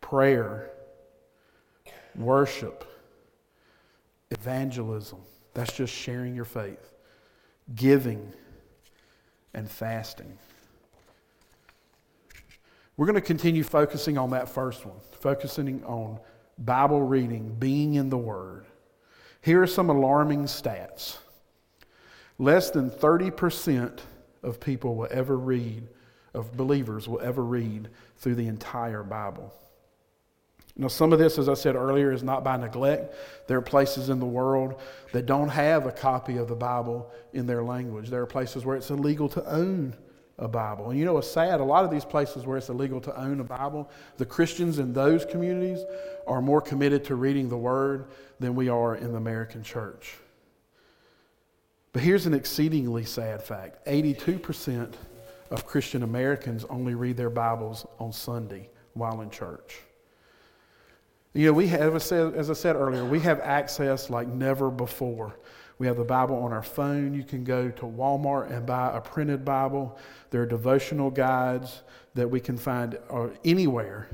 [0.00, 0.68] prayer,
[2.16, 2.84] worship,
[4.32, 5.20] evangelism.
[5.54, 6.92] That's just sharing your faith,
[7.72, 8.32] giving
[9.54, 10.36] and fasting.
[12.96, 16.18] We're going to continue focusing on that first one, focusing on
[16.58, 18.66] Bible reading, being in the Word.
[19.40, 21.18] Here are some alarming stats.
[22.38, 24.00] Less than 30%
[24.42, 25.86] of people will ever read,
[26.34, 29.52] of believers will ever read through the entire Bible.
[30.76, 33.14] Now, some of this, as I said earlier, is not by neglect.
[33.46, 34.80] There are places in the world
[35.12, 38.10] that don't have a copy of the Bible in their language.
[38.10, 39.94] There are places where it's illegal to own
[40.36, 40.90] a Bible.
[40.90, 43.38] And you know, it's sad, a lot of these places where it's illegal to own
[43.38, 45.84] a Bible, the Christians in those communities
[46.26, 48.06] are more committed to reading the Word
[48.40, 50.16] than we are in the American church.
[51.92, 54.94] But here's an exceedingly sad fact 82%
[55.50, 59.80] of Christian Americans only read their Bibles on Sunday while in church.
[61.32, 65.34] You know, we have, as I said earlier, we have access like never before.
[65.78, 67.12] We have the Bible on our phone.
[67.14, 69.98] You can go to Walmart and buy a printed Bible.
[70.30, 71.82] There are devotional guides
[72.14, 74.08] that we can find uh, anywhere.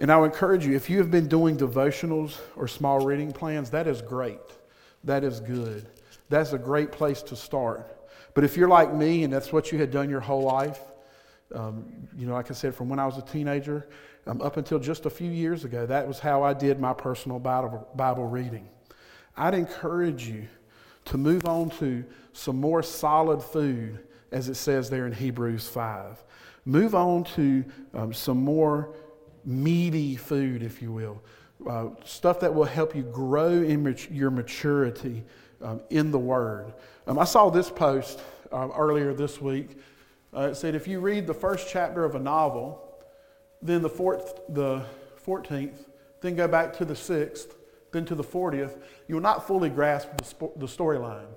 [0.00, 3.70] And I would encourage you, if you have been doing devotionals or small reading plans,
[3.70, 4.38] that is great.
[5.02, 5.88] That is good.
[6.28, 7.95] That's a great place to start.
[8.36, 10.78] But if you're like me and that's what you had done your whole life,
[11.54, 13.88] um, you know, like I said, from when I was a teenager
[14.26, 17.38] um, up until just a few years ago, that was how I did my personal
[17.38, 18.68] Bible, Bible reading.
[19.38, 20.48] I'd encourage you
[21.06, 26.22] to move on to some more solid food, as it says there in Hebrews 5.
[26.66, 28.94] Move on to um, some more
[29.46, 31.22] meaty food, if you will.
[31.66, 35.24] Uh, stuff that will help you grow in mat- your maturity
[35.62, 36.72] um, in the Word.
[37.06, 38.20] Um, I saw this post
[38.52, 39.78] uh, earlier this week.
[40.34, 42.82] Uh, it said if you read the first chapter of a novel,
[43.62, 44.84] then the, fourth, the
[45.26, 45.86] 14th,
[46.20, 47.54] then go back to the 6th,
[47.92, 51.28] then to the 40th, you will not fully grasp the, sp- the storyline.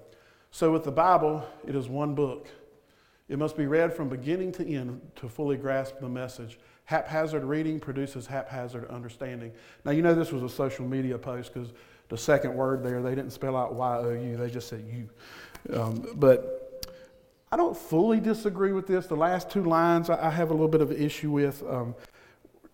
[0.51, 2.47] So with the Bible, it is one book.
[3.29, 6.57] It must be read from beginning to end to fully grasp the message.
[6.85, 9.51] Haphazard reading produces haphazard understanding.
[9.85, 11.71] Now, you know this was a social media post because
[12.09, 15.09] the second word there, they didn't spell out Y O U, they just said you.
[15.75, 16.87] Um, but
[17.51, 19.07] I don't fully disagree with this.
[19.07, 21.95] The last two lines I, I have a little bit of an issue with um,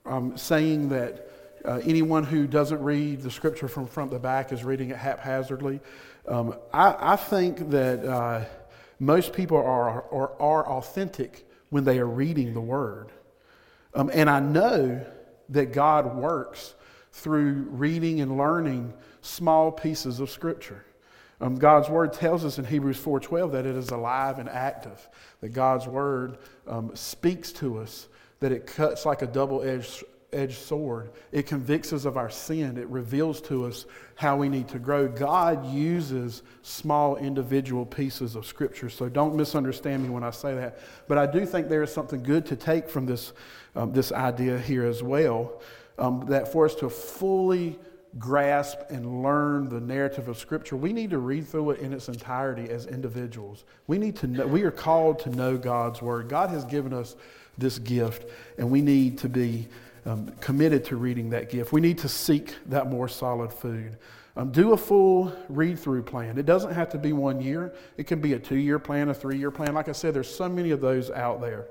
[0.05, 1.29] um, saying that
[1.65, 5.79] uh, anyone who doesn't read the scripture from front to back is reading it haphazardly.
[6.27, 8.45] Um, I, I, think that uh,
[8.99, 13.11] most people are, are, are authentic when they are reading the word.
[13.93, 15.05] Um, and I know
[15.49, 16.73] that God works
[17.11, 18.93] through reading and learning
[19.25, 20.85] small pieces of Scripture.
[21.41, 25.09] Um, God's Word tells us in Hebrews 4.12 that it is alive and active,
[25.41, 28.07] that God's Word um, speaks to us,
[28.39, 31.11] that it cuts like a double-edged edged sword.
[31.31, 32.77] It convicts us of our sin.
[32.77, 33.85] It reveals to us
[34.15, 35.07] how we need to grow.
[35.07, 40.79] God uses small individual pieces of Scripture, so don't misunderstand me when I say that.
[41.07, 43.31] But I do think there is something good to take from this,
[43.75, 45.61] um, this idea here as well,
[45.97, 47.79] um, that for us to fully
[48.17, 52.07] grasp and learn the narrative of Scripture, we need to read through it in its
[52.07, 53.65] entirety as individuals.
[53.87, 56.29] We need to know, we are called to know God's Word.
[56.29, 57.15] God has given us
[57.57, 59.67] this gift, and we need to be
[60.05, 61.71] um, committed to reading that gift.
[61.71, 63.97] We need to seek that more solid food.
[64.37, 66.37] Um, do a full read through plan.
[66.37, 69.13] It doesn't have to be one year, it can be a two year plan, a
[69.13, 69.73] three year plan.
[69.73, 71.67] Like I said, there's so many of those out there.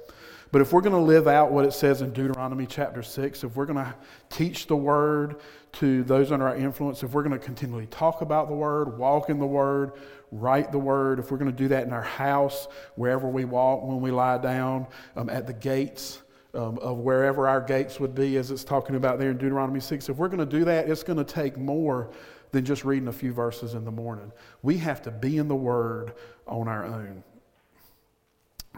[0.55, 3.57] But if we're going to live out what it says in Deuteronomy chapter 6, if
[3.57, 3.93] we're going to
[4.31, 5.41] teach the word
[5.73, 9.31] to those under our influence, if we're going to continually talk about the word, walk
[9.31, 9.95] in the word,
[10.31, 13.83] write the word, if we're going to do that in our house, wherever we walk,
[13.83, 14.87] when we lie down,
[15.17, 16.23] um, at the gates,
[16.55, 20.09] um, of wherever our gates would be, as it's talking about there in Deuteronomy 6.
[20.09, 22.13] If we're going to do that, it's going to take more
[22.53, 24.31] than just reading a few verses in the morning.
[24.63, 26.13] We have to be in the Word
[26.47, 27.25] on our own.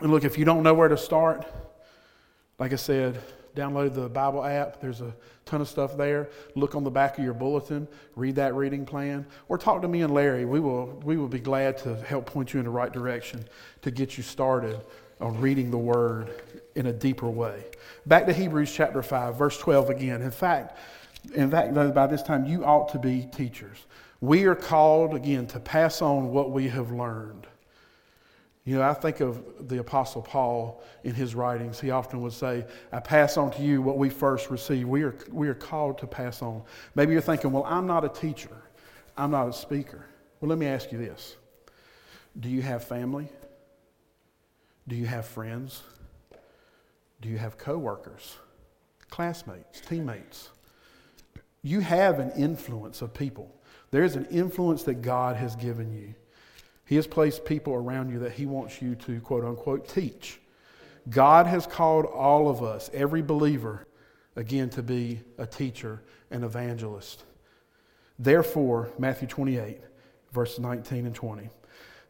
[0.00, 1.46] And look, if you don't know where to start,
[2.58, 3.20] like I said,
[3.54, 4.80] download the Bible app.
[4.80, 5.14] There's a
[5.44, 6.28] ton of stuff there.
[6.54, 10.02] Look on the back of your bulletin, read that reading plan, or talk to me
[10.02, 10.44] and Larry.
[10.44, 13.44] We will, we will be glad to help point you in the right direction
[13.82, 14.80] to get you started
[15.20, 16.42] on reading the Word
[16.74, 17.64] in a deeper way.
[18.04, 20.22] Back to Hebrews chapter 5, verse 12 again.
[20.22, 20.78] In fact,
[21.34, 23.86] in fact, by this time, you ought to be teachers.
[24.20, 27.46] We are called, again, to pass on what we have learned.
[28.66, 31.80] You know, I think of the Apostle Paul in his writings.
[31.80, 34.88] He often would say, I pass on to you what we first received.
[34.88, 36.64] We are, we are called to pass on.
[36.96, 38.50] Maybe you're thinking, well, I'm not a teacher,
[39.16, 40.04] I'm not a speaker.
[40.40, 41.36] Well, let me ask you this
[42.38, 43.28] Do you have family?
[44.88, 45.84] Do you have friends?
[47.20, 48.36] Do you have coworkers,
[49.10, 50.50] classmates, teammates?
[51.62, 53.54] You have an influence of people.
[53.92, 56.14] There's an influence that God has given you.
[56.86, 60.40] He has placed people around you that He wants you to, quote unquote, teach.
[61.10, 63.86] God has called all of us, every believer,
[64.36, 67.24] again, to be a teacher and evangelist.
[68.18, 69.80] Therefore, Matthew 28,
[70.32, 71.50] verse 19 and 20.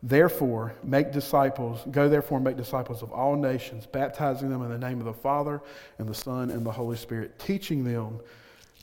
[0.03, 4.79] Therefore, make disciples, go therefore and make disciples of all nations, baptizing them in the
[4.79, 5.63] name of the Father
[5.99, 8.21] and the Son and the Holy Spirit, teaching them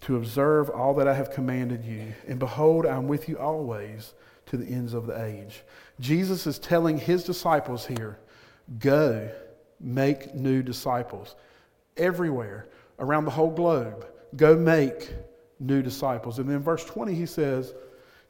[0.02, 2.14] to observe all that I have commanded you.
[2.28, 4.14] And behold, I'm with you always
[4.48, 5.64] to the ends of the age.
[6.00, 8.20] Jesus is telling his disciples here
[8.80, 9.30] go
[9.80, 11.36] make new disciples
[11.98, 12.68] everywhere
[13.00, 14.06] around the whole globe.
[14.36, 15.14] Go make
[15.60, 16.40] new disciples.
[16.40, 17.74] And then verse 20, he says,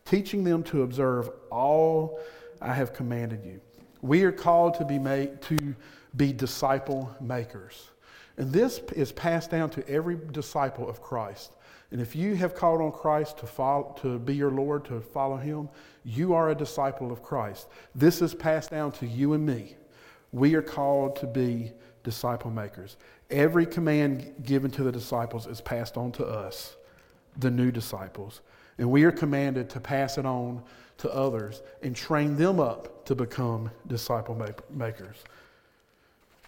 [0.06, 2.20] teaching them to observe all
[2.62, 3.62] I have commanded you.
[4.02, 5.76] We are called to be made to
[6.16, 7.90] be disciple makers.
[8.38, 11.56] And this is passed down to every disciple of Christ.
[11.94, 15.38] And if you have called on Christ to, follow, to be your Lord, to follow
[15.38, 15.70] him,
[16.04, 17.68] you are a disciple of Christ.
[17.94, 19.76] This is passed down to you and me.
[20.32, 21.72] We are called to be
[22.04, 22.98] disciple makers.
[23.30, 26.76] Every command given to the disciples is passed on to us,
[27.38, 28.42] the new disciples.
[28.80, 30.64] And we are commanded to pass it on
[30.98, 34.36] to others and train them up to become disciple
[34.72, 35.18] makers.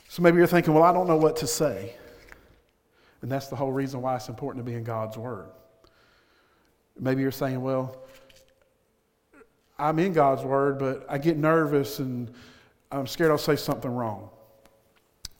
[0.09, 1.97] So maybe you're thinking, well, I don't know what to say.
[3.25, 5.47] And that's the whole reason why it's important to be in God's Word.
[6.99, 7.97] Maybe you're saying, well,
[9.79, 12.31] I'm in God's Word, but I get nervous and
[12.91, 14.29] I'm scared I'll say something wrong.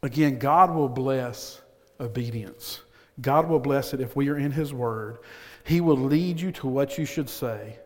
[0.02, 1.62] Again, God will bless
[2.00, 2.80] obedience.
[3.22, 5.20] God will bless it if we are in His Word.
[5.64, 7.78] He will lead you to what you should say.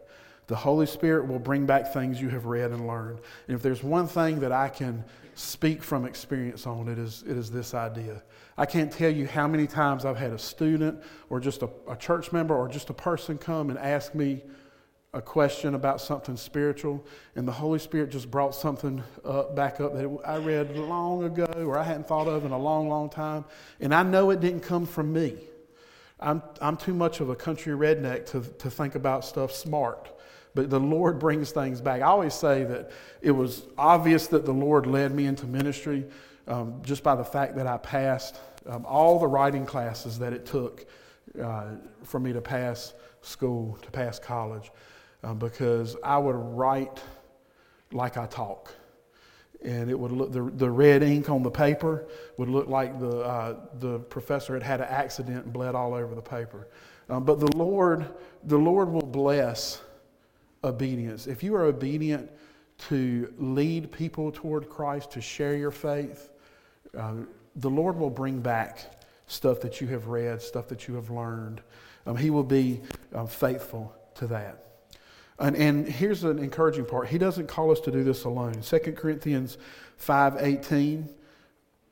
[0.50, 3.20] The Holy Spirit will bring back things you have read and learned.
[3.47, 7.38] And if there's one thing that I can speak from experience on, it is, it
[7.38, 8.24] is this idea.
[8.58, 11.95] I can't tell you how many times I've had a student or just a, a
[11.95, 14.41] church member or just a person come and ask me
[15.14, 19.93] a question about something spiritual, and the Holy Spirit just brought something up, back up
[19.93, 23.45] that I read long ago or I hadn't thought of in a long, long time.
[23.80, 25.36] And I know it didn't come from me.
[26.20, 30.10] I'm, I'm too much of a country redneck to, to think about stuff smart.
[30.56, 32.02] But the Lord brings things back.
[32.02, 32.91] I always say that
[33.22, 36.06] it was obvious that the Lord led me into ministry
[36.47, 40.45] um, just by the fact that I passed um, all the writing classes that it
[40.45, 40.86] took
[41.41, 44.72] uh, for me to pass school, to pass college
[45.24, 47.02] um, because I would write
[47.91, 48.74] like I talk.
[49.64, 53.20] And it would look, the, the red ink on the paper would look like the,
[53.20, 56.70] uh, the professor had had an accident and bled all over the paper.
[57.10, 58.06] Um, but the Lord,
[58.43, 59.82] the Lord will bless
[60.64, 61.28] obedience.
[61.28, 62.30] If you are obedient
[62.89, 66.30] to lead people toward Christ, to share your faith,
[66.97, 67.14] uh,
[67.55, 71.62] the Lord will bring back stuff that you have read, stuff that you have learned.
[72.05, 72.82] Um, he will be
[73.14, 74.66] uh, faithful to that.
[75.39, 77.07] And, and here's an encouraging part.
[77.07, 78.62] He doesn't call us to do this alone.
[78.62, 79.57] 2 Corinthians
[80.01, 81.07] 5.18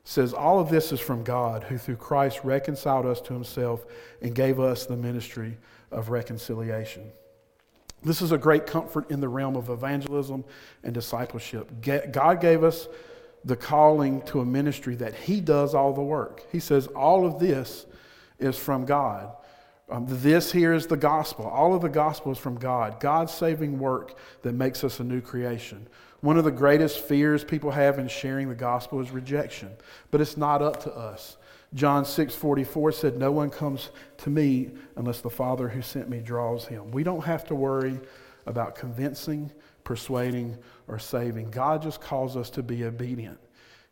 [0.04, 3.86] says, All of this is from God, who through Christ reconciled us to himself
[4.20, 5.56] and gave us the ministry
[5.90, 7.10] of reconciliation.
[8.02, 10.44] This is a great comfort in the realm of evangelism
[10.84, 11.70] and discipleship.
[12.12, 12.88] God gave us
[13.44, 16.44] the calling to a ministry that He does all the work.
[16.52, 17.86] He says, All of this
[18.38, 19.34] is from God.
[19.90, 21.46] Um, this here is the gospel.
[21.46, 25.20] All of the gospel is from God, God's saving work that makes us a new
[25.20, 25.88] creation.
[26.20, 29.70] One of the greatest fears people have in sharing the gospel is rejection,
[30.10, 31.36] but it's not up to us.
[31.74, 36.20] John 6 44 said, No one comes to me unless the Father who sent me
[36.20, 36.90] draws him.
[36.90, 38.00] We don't have to worry
[38.46, 39.52] about convincing,
[39.84, 40.56] persuading,
[40.86, 41.50] or saving.
[41.50, 43.38] God just calls us to be obedient.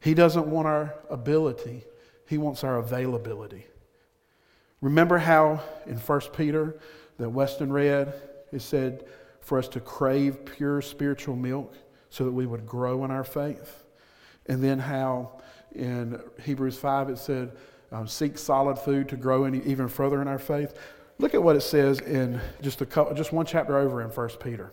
[0.01, 1.85] He doesn't want our ability,
[2.27, 3.67] He wants our availability.
[4.81, 6.79] Remember how in 1 Peter
[7.19, 8.15] that Weston read,
[8.53, 9.05] it said
[9.41, 11.75] for us to crave pure spiritual milk
[12.11, 13.85] so that we would grow in our faith?
[14.47, 15.36] And then how
[15.77, 17.53] in Hebrews 5 it said,
[17.93, 20.75] um, seek solid food to grow in, even further in our faith.
[21.19, 24.29] Look at what it says in just, a couple, just one chapter over in 1
[24.43, 24.73] Peter.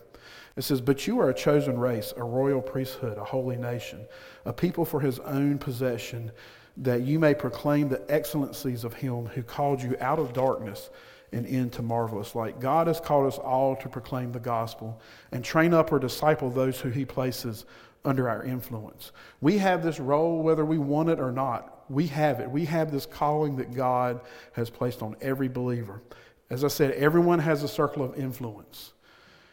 [0.56, 4.06] It says, But you are a chosen race, a royal priesthood, a holy nation,
[4.46, 6.32] a people for his own possession
[6.78, 10.90] that you may proclaim the excellencies of him who called you out of darkness
[11.32, 12.60] and into marvelous light.
[12.60, 15.00] God has called us all to proclaim the gospel
[15.32, 17.66] and train up or disciple those who he places
[18.06, 19.12] under our influence.
[19.42, 21.90] We have this role whether we want it or not.
[21.90, 22.50] We have it.
[22.50, 24.22] We have this calling that God
[24.54, 26.02] has placed on every believer.
[26.50, 28.94] As I said, everyone has a circle of influence.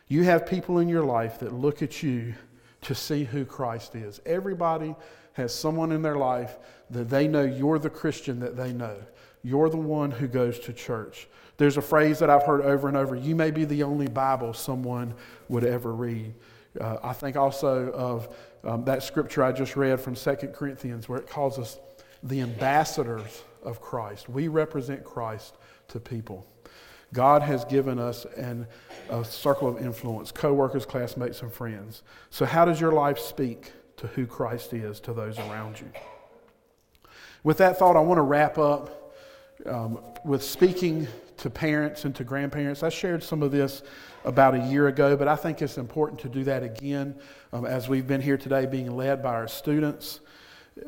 [0.09, 2.35] You have people in your life that look at you
[2.83, 4.21] to see who Christ is.
[4.27, 4.95] Everybody
[5.35, 6.59] has someone in their life
[6.91, 8.97] that they know you're the Christian that they know.
[9.43, 11.29] You're the one who goes to church.
[11.57, 14.53] There's a phrase that I've heard over and over you may be the only Bible
[14.53, 15.15] someone
[15.49, 16.35] would ever read.
[16.79, 21.19] Uh, I think also of um, that scripture I just read from 2 Corinthians where
[21.19, 21.79] it calls us
[22.23, 24.29] the ambassadors of Christ.
[24.29, 25.57] We represent Christ
[25.89, 26.47] to people.
[27.13, 28.67] God has given us an,
[29.09, 32.03] a circle of influence, co-workers, classmates, and friends.
[32.31, 35.91] So how does your life speak to who Christ is to those around you?
[37.43, 39.15] With that thought, I want to wrap up
[39.67, 41.09] um, with speaking
[41.41, 42.83] to parents and to grandparents.
[42.83, 43.83] I shared some of this
[44.25, 47.15] about a year ago, but I think it's important to do that again
[47.53, 50.21] um, as we've been here today being led by our students.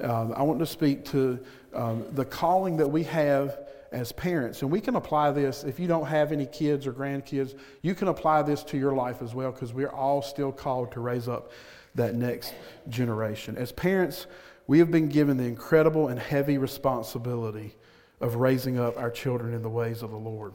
[0.00, 1.38] Um, I want to speak to
[1.74, 3.59] um, the calling that we have
[3.92, 4.62] as parents.
[4.62, 8.09] And we can apply this, if you don't have any kids or grandkids, you can
[8.09, 11.53] apply this to your life as well because we're all still called to raise up
[11.94, 12.55] that next
[12.88, 13.57] generation.
[13.57, 14.26] As parents,
[14.66, 17.74] We have been given the incredible and heavy responsibility
[18.22, 20.54] of raising up our children in the ways of the Lord.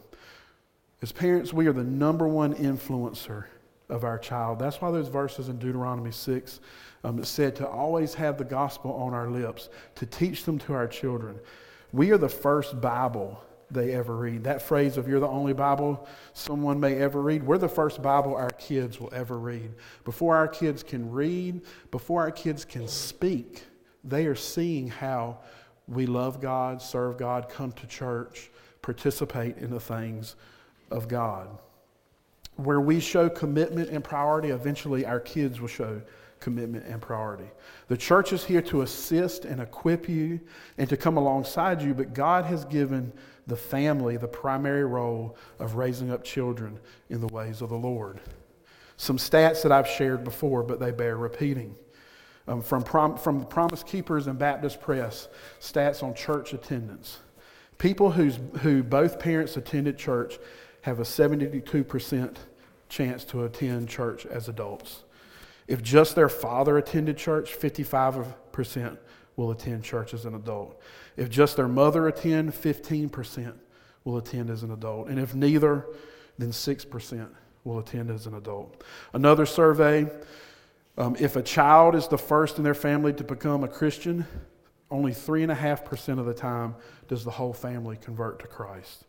[1.01, 3.45] As parents, we are the number one influencer
[3.89, 4.57] of our child.
[4.57, 6.59] That's why those verses in Deuteronomy 6
[7.03, 10.88] um, said to always have the gospel on our lips, to teach them to our
[10.88, 11.39] children.
[11.93, 14.45] We are the first Bible they ever read.
[14.45, 18.36] That phrase of you're the only Bible someone may ever read, we're the first Bible
[18.36, 19.74] our kids will ever read.
[20.05, 21.61] Before our kids can read,
[21.91, 23.63] before our kids can speak,
[24.03, 25.39] they are seeing how
[25.88, 28.50] we love God, serve God, come to church,
[28.82, 30.36] participate in the things
[30.92, 31.48] of God.
[32.56, 36.02] Where we show commitment and priority, eventually our kids will show
[36.40, 37.50] commitment and priority.
[37.88, 40.40] The church is here to assist and equip you
[40.78, 43.12] and to come alongside you, but God has given
[43.48, 46.80] the family the primary role of raising up children
[47.10, 48.20] in the ways of the Lord.
[48.98, 51.76] Some stats that I've shared before, but they bear repeating.
[52.48, 55.28] Um, from, prom, from the Promise Keepers and Baptist Press,
[55.60, 57.20] stats on church attendance.
[57.78, 60.39] People whose, who both parents attended church
[60.82, 62.36] have a 72%
[62.89, 65.04] chance to attend church as adults.
[65.68, 68.98] If just their father attended church, 55%
[69.36, 70.82] will attend church as an adult.
[71.18, 73.54] If just their mother attend, 15%
[74.06, 75.10] will attend as an adult.
[75.10, 75.86] And if neither,
[76.38, 77.28] then 6%
[77.66, 78.84] will attend as an adult.
[79.14, 80.10] Another survey
[80.98, 84.26] um, if a child is the first in their family to become a Christian,
[84.89, 86.76] only 3.5% of the time
[87.08, 89.06] does the whole family convert to Christ.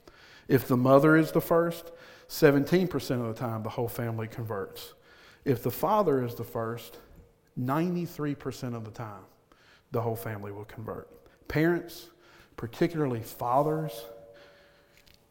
[0.48, 1.92] If the mother is the first,
[2.28, 4.94] 17% of the time the whole family converts.
[5.44, 6.98] If the father is the first,
[7.58, 9.22] 93% of the time
[9.90, 11.08] the whole family will convert.
[11.48, 12.10] Parents,
[12.56, 14.04] particularly fathers,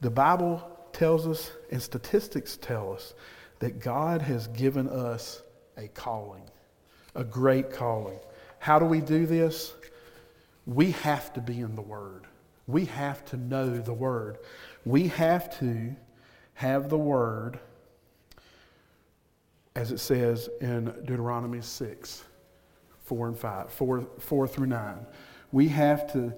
[0.01, 3.14] the Bible tells us and statistics tell us
[3.60, 5.43] that God has given us
[5.78, 6.43] a calling,
[7.15, 8.19] a great calling.
[8.59, 9.73] How do we do this?
[10.65, 12.25] We have to be in the Word.
[12.67, 14.39] We have to know the Word.
[14.86, 15.95] We have to
[16.55, 17.59] have the Word,
[19.75, 22.23] as it says in Deuteronomy 6,
[23.03, 25.05] 4 and 5, 4, 4 through 9.
[25.51, 26.34] We have to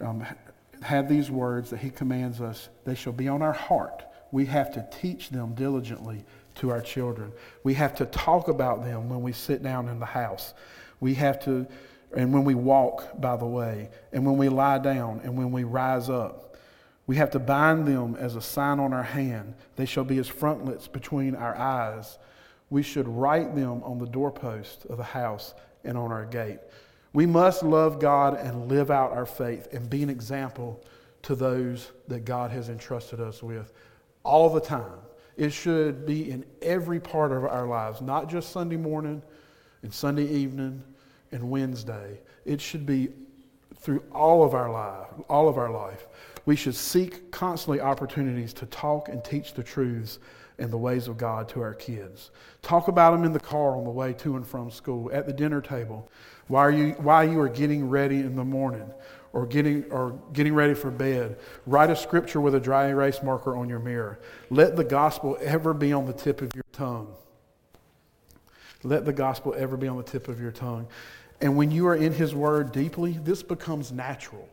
[0.00, 0.24] um,
[0.80, 2.68] have these words that He commands us.
[2.84, 4.04] They shall be on our heart.
[4.32, 6.24] We have to teach them diligently
[6.56, 7.32] to our children.
[7.62, 10.54] We have to talk about them when we sit down in the house.
[11.00, 11.66] We have to,
[12.16, 15.64] and when we walk by the way, and when we lie down, and when we
[15.64, 16.56] rise up.
[17.06, 19.54] We have to bind them as a sign on our hand.
[19.76, 22.18] They shall be as frontlets between our eyes.
[22.70, 26.60] We should write them on the doorpost of the house and on our gate.
[27.12, 30.82] We must love God and live out our faith and be an example
[31.22, 33.72] to those that God has entrusted us with
[34.24, 34.98] all the time.
[35.36, 39.22] It should be in every part of our lives, not just Sunday morning
[39.82, 40.82] and Sunday evening
[41.32, 42.20] and Wednesday.
[42.44, 43.08] It should be
[43.78, 46.06] through all of our life, all of our life.
[46.46, 50.18] We should seek constantly opportunities to talk and teach the truths
[50.58, 52.30] and the ways of God to our kids.
[52.62, 55.32] Talk about them in the car on the way to and from school, at the
[55.32, 56.08] dinner table,
[56.46, 58.88] while you, while you are getting ready in the morning,
[59.34, 61.38] or getting, or getting ready for bed.
[61.66, 64.20] Write a scripture with a dry erase marker on your mirror.
[64.48, 67.12] Let the gospel ever be on the tip of your tongue.
[68.84, 70.86] Let the gospel ever be on the tip of your tongue.
[71.40, 74.48] And when you are in His Word deeply, this becomes natural.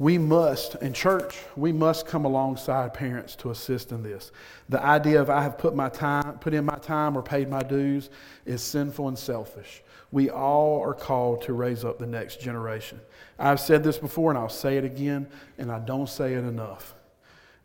[0.00, 4.30] We must, in church, we must come alongside parents to assist in this.
[4.68, 7.62] The idea of I have put my time, put in my time or paid my
[7.62, 8.08] dues
[8.46, 9.82] is sinful and selfish.
[10.12, 13.00] We all are called to raise up the next generation.
[13.40, 15.26] I've said this before and I'll say it again,
[15.58, 16.94] and I don't say it enough.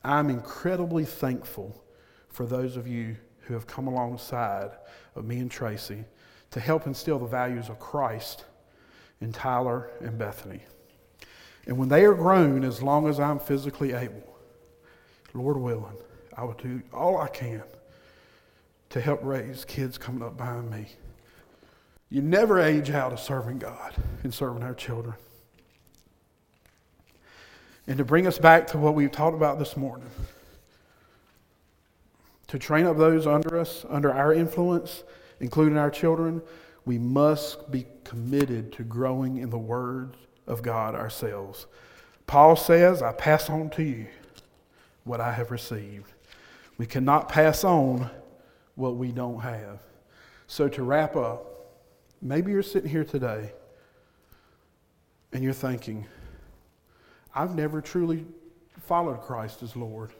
[0.04, 1.84] I'm incredibly thankful
[2.30, 4.72] for those of you who have come alongside
[5.16, 6.04] of me and Tracy
[6.50, 8.46] to help instill the values of Christ
[9.22, 10.62] in Tyler and Bethany.
[11.66, 14.24] And when they are grown, as long as I'm physically able,
[15.34, 15.98] Lord willing,
[16.36, 17.64] I will do all I can
[18.90, 20.88] to help raise kids coming up behind me.
[22.10, 25.16] You never age out of serving God and serving our children.
[27.88, 30.10] And to bring us back to what we've talked about this morning,
[32.48, 35.04] to train up those under us, under our influence,
[35.40, 36.42] including our children,
[36.86, 40.16] we must be committed to growing in the words
[40.48, 41.68] of God ourselves.
[42.28, 44.08] Paul says, I pass on to you
[45.04, 46.12] what I have received.
[46.78, 48.10] We cannot pass on
[48.76, 49.80] what we don't have.
[50.48, 51.54] So, to wrap up,
[52.24, 53.52] Maybe you're sitting here today
[55.34, 56.06] and you're thinking,
[57.36, 58.26] I've never truly
[58.86, 60.14] followed Christ as Lord.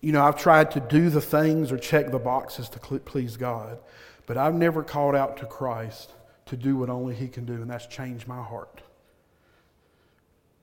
[0.00, 3.78] You know, I've tried to do the things or check the boxes to please God,
[4.24, 6.12] but I've never called out to Christ
[6.46, 8.82] to do what only He can do, and that's change my heart.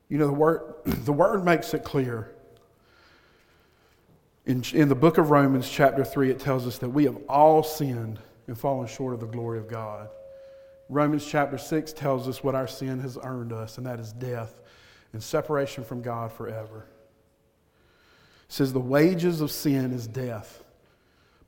[0.10, 2.32] You know, the word, the word makes it clear.
[4.46, 7.64] In, in the book of Romans, chapter 3, it tells us that we have all
[7.64, 10.10] sinned and fallen short of the glory of God.
[10.90, 14.62] Romans chapter 6 tells us what our sin has earned us, and that is death
[15.14, 16.86] and separation from God forever.
[18.46, 20.64] It says the wages of sin is death.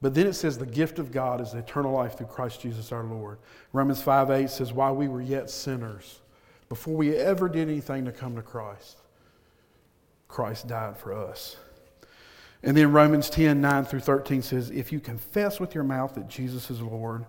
[0.04, 3.06] But then it says the gift of God is eternal life through Christ Jesus our
[3.06, 3.38] Lord.
[3.72, 6.20] Romans 5 8 says, While we were yet sinners,
[6.68, 8.97] before we ever did anything to come to Christ,
[10.28, 11.56] Christ died for us.
[12.64, 16.28] And then Romans 10 9 through 13 says, If you confess with your mouth that
[16.28, 17.26] Jesus is Lord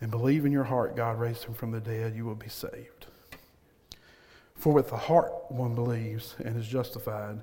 [0.00, 3.06] and believe in your heart God raised him from the dead, you will be saved.
[4.54, 7.42] For with the heart one believes and is justified,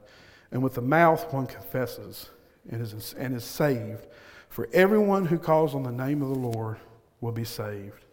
[0.49, 2.29] and with the mouth one confesses
[2.69, 4.07] and is, and is saved.
[4.51, 6.75] For everyone who calls on the name of the Lord
[7.21, 8.03] will be saved.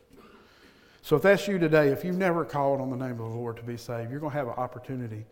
[1.03, 3.57] So if that's you today, if you've never called on the name of the Lord
[3.57, 5.27] to be saved, you're going to have an opportunity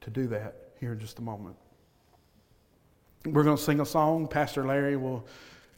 [0.00, 1.54] to do that here in just a moment.
[3.26, 4.26] We're going to sing a song.
[4.26, 5.26] Pastor Larry will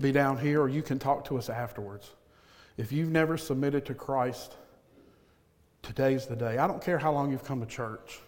[0.01, 2.09] be down here, or you can talk to us afterwards.
[2.77, 4.55] If you've never submitted to Christ,
[5.83, 6.59] today's the day.
[6.59, 8.21] I don't care how long you've come to church,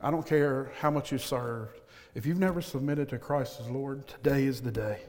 [0.00, 1.78] I don't care how much you've served.
[2.14, 5.00] If you've never submitted to Christ as Lord, today is the day.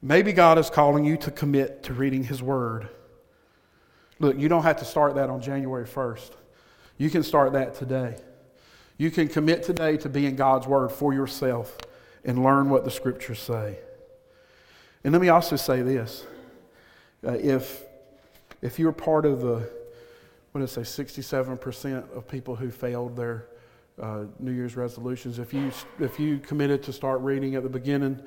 [0.00, 2.88] Maybe God is calling you to commit to reading His Word.
[4.18, 6.30] Look, you don't have to start that on January 1st.
[6.96, 8.16] You can start that today.
[8.96, 11.76] You can commit today to being God's Word for yourself
[12.24, 13.78] and learn what the Scriptures say.
[15.02, 16.24] And let me also say this.
[17.26, 17.82] Uh, if,
[18.62, 19.68] if you're part of the,
[20.52, 23.46] what did I say, 67% of people who failed their
[24.00, 25.70] uh, New Year's resolutions, if you,
[26.00, 28.20] if you committed to start reading at the beginning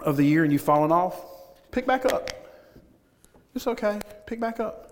[0.00, 1.20] of the year and you've fallen off,
[1.70, 2.30] pick back up.
[3.54, 4.00] It's okay.
[4.26, 4.88] Pick back up.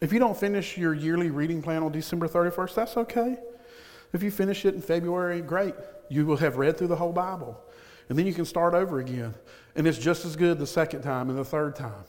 [0.00, 3.36] If you don't finish your yearly reading plan on December 31st, that's okay.
[4.12, 5.74] If you finish it in February, great.
[6.08, 7.60] You will have read through the whole Bible.
[8.08, 9.34] And then you can start over again.
[9.76, 12.04] And it's just as good the second time and the third time.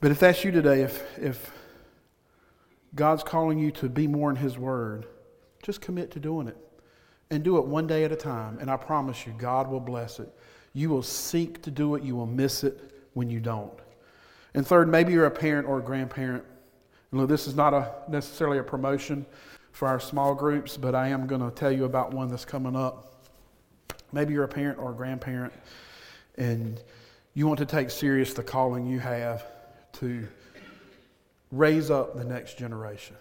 [0.00, 1.50] But if that's you today, if, if
[2.94, 5.06] God's calling you to be more in His Word,
[5.62, 6.56] just commit to doing it.
[7.30, 8.58] And do it one day at a time.
[8.60, 10.28] And I promise you, God will bless it.
[10.74, 13.72] You will seek to do it, you will miss it when you don't.
[14.54, 16.44] And third, maybe you're a parent or a grandparent.
[17.10, 19.26] And look, this is not a, necessarily a promotion
[19.72, 22.76] for our small groups, but I am going to tell you about one that's coming
[22.76, 23.24] up.
[24.12, 25.52] Maybe you're a parent or a grandparent,
[26.36, 26.80] and
[27.34, 29.44] you want to take serious the calling you have
[29.94, 30.28] to
[31.54, 33.16] raise up the next generation.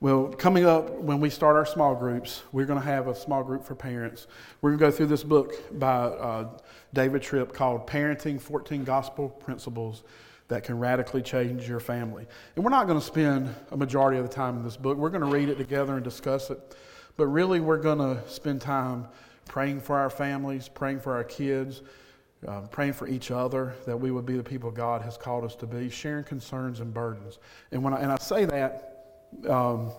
[0.00, 3.42] Well, coming up when we start our small groups, we're going to have a small
[3.42, 4.28] group for parents.
[4.62, 6.50] We're going to go through this book by uh,
[6.94, 10.04] David Tripp called Parenting 14 Gospel Principles
[10.46, 12.26] that can radically change your family.
[12.54, 14.96] And we're not going to spend a majority of the time in this book.
[14.96, 16.76] We're going to read it together and discuss it.
[17.16, 19.08] But really, we're going to spend time
[19.46, 21.82] praying for our families, praying for our kids,
[22.46, 25.54] uh, praying for each other, that we would be the people God has called us
[25.56, 27.38] to be, sharing concerns and burdens.
[27.72, 29.90] And, when I, and I say that, um,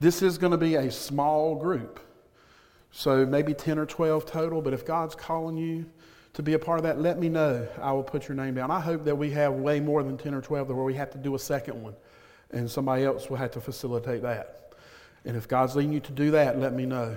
[0.00, 2.00] this is going to be a small group.
[2.90, 5.86] So maybe 10 or 12 total, but if God's calling you,
[6.34, 7.68] to be a part of that, let me know.
[7.80, 8.70] I will put your name down.
[8.70, 11.18] I hope that we have way more than 10 or 12 where we have to
[11.18, 11.94] do a second one
[12.52, 14.74] and somebody else will have to facilitate that.
[15.24, 17.16] And if God's leading you to do that, let me know.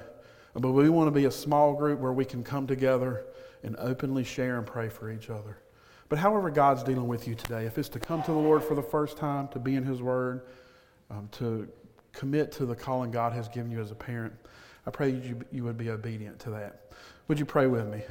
[0.53, 3.25] But we want to be a small group where we can come together
[3.65, 5.57] and openly share and pray for each other.
[6.07, 8.75] But however God's dealing with you today, if it's to come to the Lord for
[8.75, 10.43] the first time, to be in His Word,
[11.09, 11.67] um, to
[12.13, 14.33] commit to the calling God has given you as a parent,
[14.85, 16.91] I pray you, you would be obedient to that.
[17.27, 18.03] Would you pray with me?